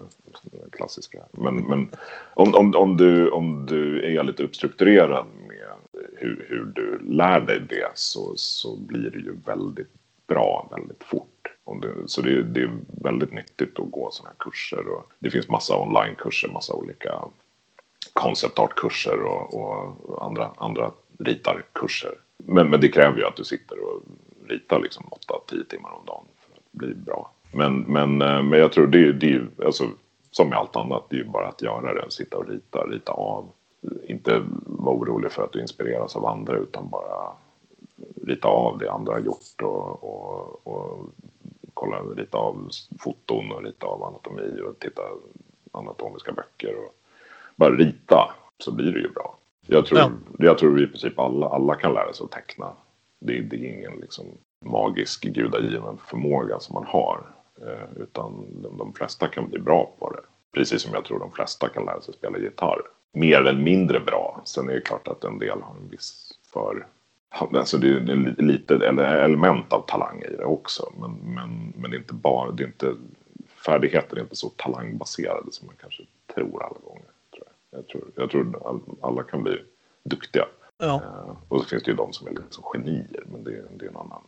[0.71, 1.19] klassiska.
[1.31, 1.89] Men, men
[2.33, 5.67] om, om, om, du, om du är lite uppstrukturerad med
[6.17, 9.91] hur, hur du lär dig det så, så blir det ju väldigt
[10.27, 11.47] bra väldigt fort.
[11.63, 12.71] Om du, så det, är- det är
[13.03, 14.87] väldigt nyttigt att gå sådana här kurser.
[14.87, 17.13] Och det finns massa onlinekurser, massa olika
[18.13, 22.13] konceptartkurser och, och andra, andra ritarkurser.
[22.37, 24.03] Men, men det kräver ju att du sitter och
[24.47, 25.05] ritar liksom
[25.51, 27.31] 8-10 timmar om dagen för att bli bra.
[27.51, 29.89] Men, men, eh, men jag tror det, är- det är ju, alltså,
[30.37, 32.11] som med allt annat, det är ju bara att göra det.
[32.11, 33.49] Sitta och rita, rita av.
[34.07, 37.31] Inte vara orolig för att du inspireras av andra utan bara
[38.25, 41.05] rita av det andra har gjort och, och, och
[41.73, 42.69] kolla, rita av
[42.99, 45.01] foton och rita av anatomi och titta
[45.71, 46.93] anatomiska böcker och
[47.55, 49.37] bara rita så blir det ju bra.
[49.67, 50.11] Jag tror, Ja.
[50.39, 52.71] jag tror i princip alla, alla kan lära sig att teckna.
[53.19, 54.25] Det, det är ingen liksom
[54.65, 57.36] magisk gudagiven förmåga som man har.
[57.61, 60.21] Eh, utan de, de flesta kan bli bra på det.
[60.53, 62.81] Precis som jag tror de flesta kan lära sig spela gitarr.
[63.13, 64.41] Mer eller mindre bra.
[64.45, 66.87] Sen är det klart att en del har en viss för...
[67.29, 70.91] Alltså det är det är li- lite eller element av talang i det också.
[70.99, 72.51] Men, men, men det är inte bara...
[72.51, 72.95] Det är inte,
[73.65, 76.03] färdigheter är inte så talangbaserade som man kanske
[76.35, 77.05] tror alla gånger.
[77.33, 77.79] Tror jag.
[77.79, 79.61] Jag, tror, jag tror all, alla kan bli
[80.03, 80.45] duktiga.
[80.77, 83.23] Ja, Eh, och så finns det ju de som är liksom genier.
[83.25, 84.21] Men det, är- det är en annan,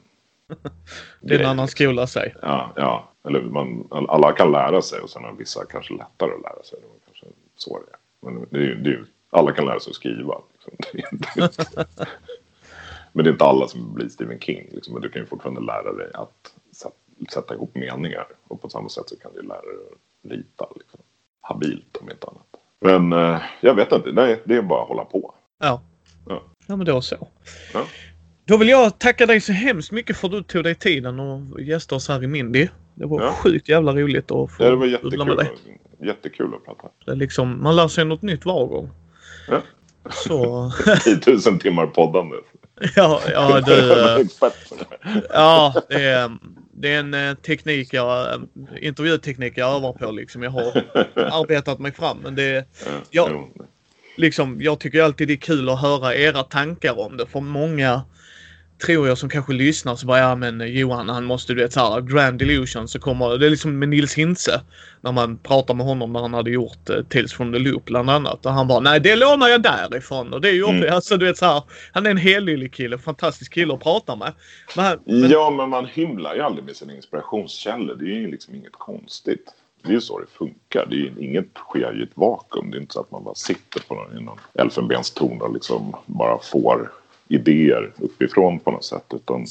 [1.22, 2.36] Det är en annan skola sig.
[2.42, 3.10] Ja, ja.
[3.28, 6.80] Eller man, alla kan lära sig och sen har vissa kanske lättare att lära sig.
[6.82, 8.32] Det var kanske så det är.
[8.32, 10.42] Men det är, det är, alla kan lära sig att skriva.
[10.54, 10.74] Liksom.
[13.12, 14.68] men det är inte alla som blir Stephen King.
[14.72, 14.94] Liksom.
[14.94, 16.54] Men du kan ju fortfarande lära dig att
[17.34, 18.28] sätta ihop meningar.
[18.48, 20.68] Och på samma sätt så kan du lära dig att rita.
[20.76, 21.00] Liksom.
[21.42, 22.46] Habilt om inte annat.
[22.80, 24.12] Men eh, jag vet inte.
[24.12, 25.34] Nej, det är bara att hålla på.
[25.60, 25.82] Ja.
[26.28, 27.28] Ja, ja men då så.
[27.74, 27.86] Ja.
[28.50, 31.62] Då vill jag tacka dig så hemskt mycket för att du tog dig tiden och
[31.62, 32.68] gästa oss här i Mindy.
[32.96, 33.34] Det var ja.
[33.34, 35.52] sjukt jävla roligt att få ja, det var jättekul, med dig.
[36.04, 36.88] Jättekul att prata.
[37.06, 38.90] Det är liksom, man lär sig något nytt var gång.
[39.48, 39.62] Ja.
[40.12, 40.72] Så...
[41.26, 42.36] 10 000 timmar poddande.
[42.96, 44.28] Ja, ja du.
[45.30, 46.32] ja, det är,
[46.74, 48.42] det är en eh, teknik jag,
[48.82, 50.44] intervjuteknik jag övar på liksom.
[50.44, 50.84] Jag har
[51.16, 52.66] arbetat mig fram men det,
[53.10, 53.50] jag,
[54.18, 58.02] liksom, jag tycker alltid det är kul att höra era tankar om det för många
[58.86, 62.02] tror jag som kanske lyssnar så bara ja men Johan han måste du vet såhär
[62.02, 64.62] Grand Illusion så kommer det är liksom med Nils Hintze.
[65.02, 68.10] När man pratar med honom när han hade gjort eh, Tales from the Loop bland
[68.10, 68.46] annat.
[68.46, 70.34] Och han bara nej det lånar jag därifrån.
[70.34, 70.94] Och det är ju mm.
[70.94, 71.64] alltså du vet såhär.
[71.92, 72.98] Han är en helylle kille.
[72.98, 74.34] Fantastisk kille att prata med.
[74.76, 75.30] Men, men...
[75.30, 77.96] Ja men man hymlar ju aldrig med sina inspirationskällor.
[77.96, 79.46] Det är ju liksom inget konstigt.
[79.84, 80.86] Det är ju så det funkar.
[80.90, 82.72] Det är inget sker i ett vakuum.
[82.72, 86.40] Det är inte så att man bara sitter på någon, någon elfenbenstorn och liksom bara
[86.40, 86.92] får
[87.30, 89.14] idéer uppifrån på något sätt.
[89.14, 89.46] Utan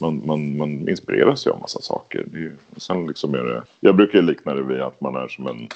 [0.00, 2.24] man, man, man inspireras ju av massa saker.
[2.26, 5.46] Det är, sen liksom är det, jag brukar likna det vid att man är som
[5.46, 5.68] en,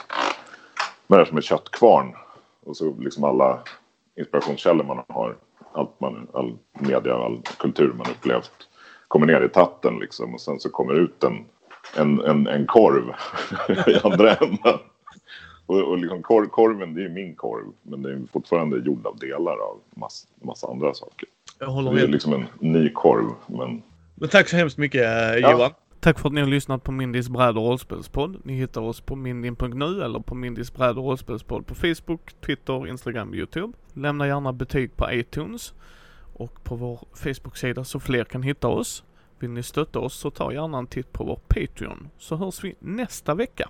[1.06, 2.14] man är som en köttkvarn.
[2.64, 3.59] Och så liksom alla
[4.16, 5.36] inspirationskällor man har,
[5.72, 8.68] allt man, all media, all kultur man upplevt
[9.09, 10.35] kommer ner i tatten liksom.
[10.35, 11.44] Och sen så kommer ut en,
[11.97, 13.12] en, en, en korv
[13.89, 14.78] i andra änden.
[15.69, 17.65] Och, och liksom korv, korven, det är min korv.
[17.82, 21.28] Men det är fortfarande gjord av delar av massa, massa andra saker.
[21.59, 22.01] Jag håller med.
[22.01, 23.31] Det är liksom en ny korv.
[23.47, 23.82] Men...
[24.15, 25.61] men tack så hemskt mycket eh, Johan.
[25.61, 25.74] Ja.
[26.01, 28.36] Tack för att ni har lyssnat på Mindys bräd och rollspelspodd.
[28.45, 33.35] Ni hittar oss på mindin.nu eller på Mindys bräd och rollspelspodd på Facebook, Twitter, Instagram,
[33.35, 33.73] Youtube.
[33.95, 35.74] Lämna gärna betyg på iTunes
[36.35, 39.05] och på vår Facebook-sida så fler kan hitta oss.
[39.39, 42.74] Vill ni stötta oss så ta gärna en titt på vår Patreon så hörs vi
[42.78, 43.69] nästa vecka.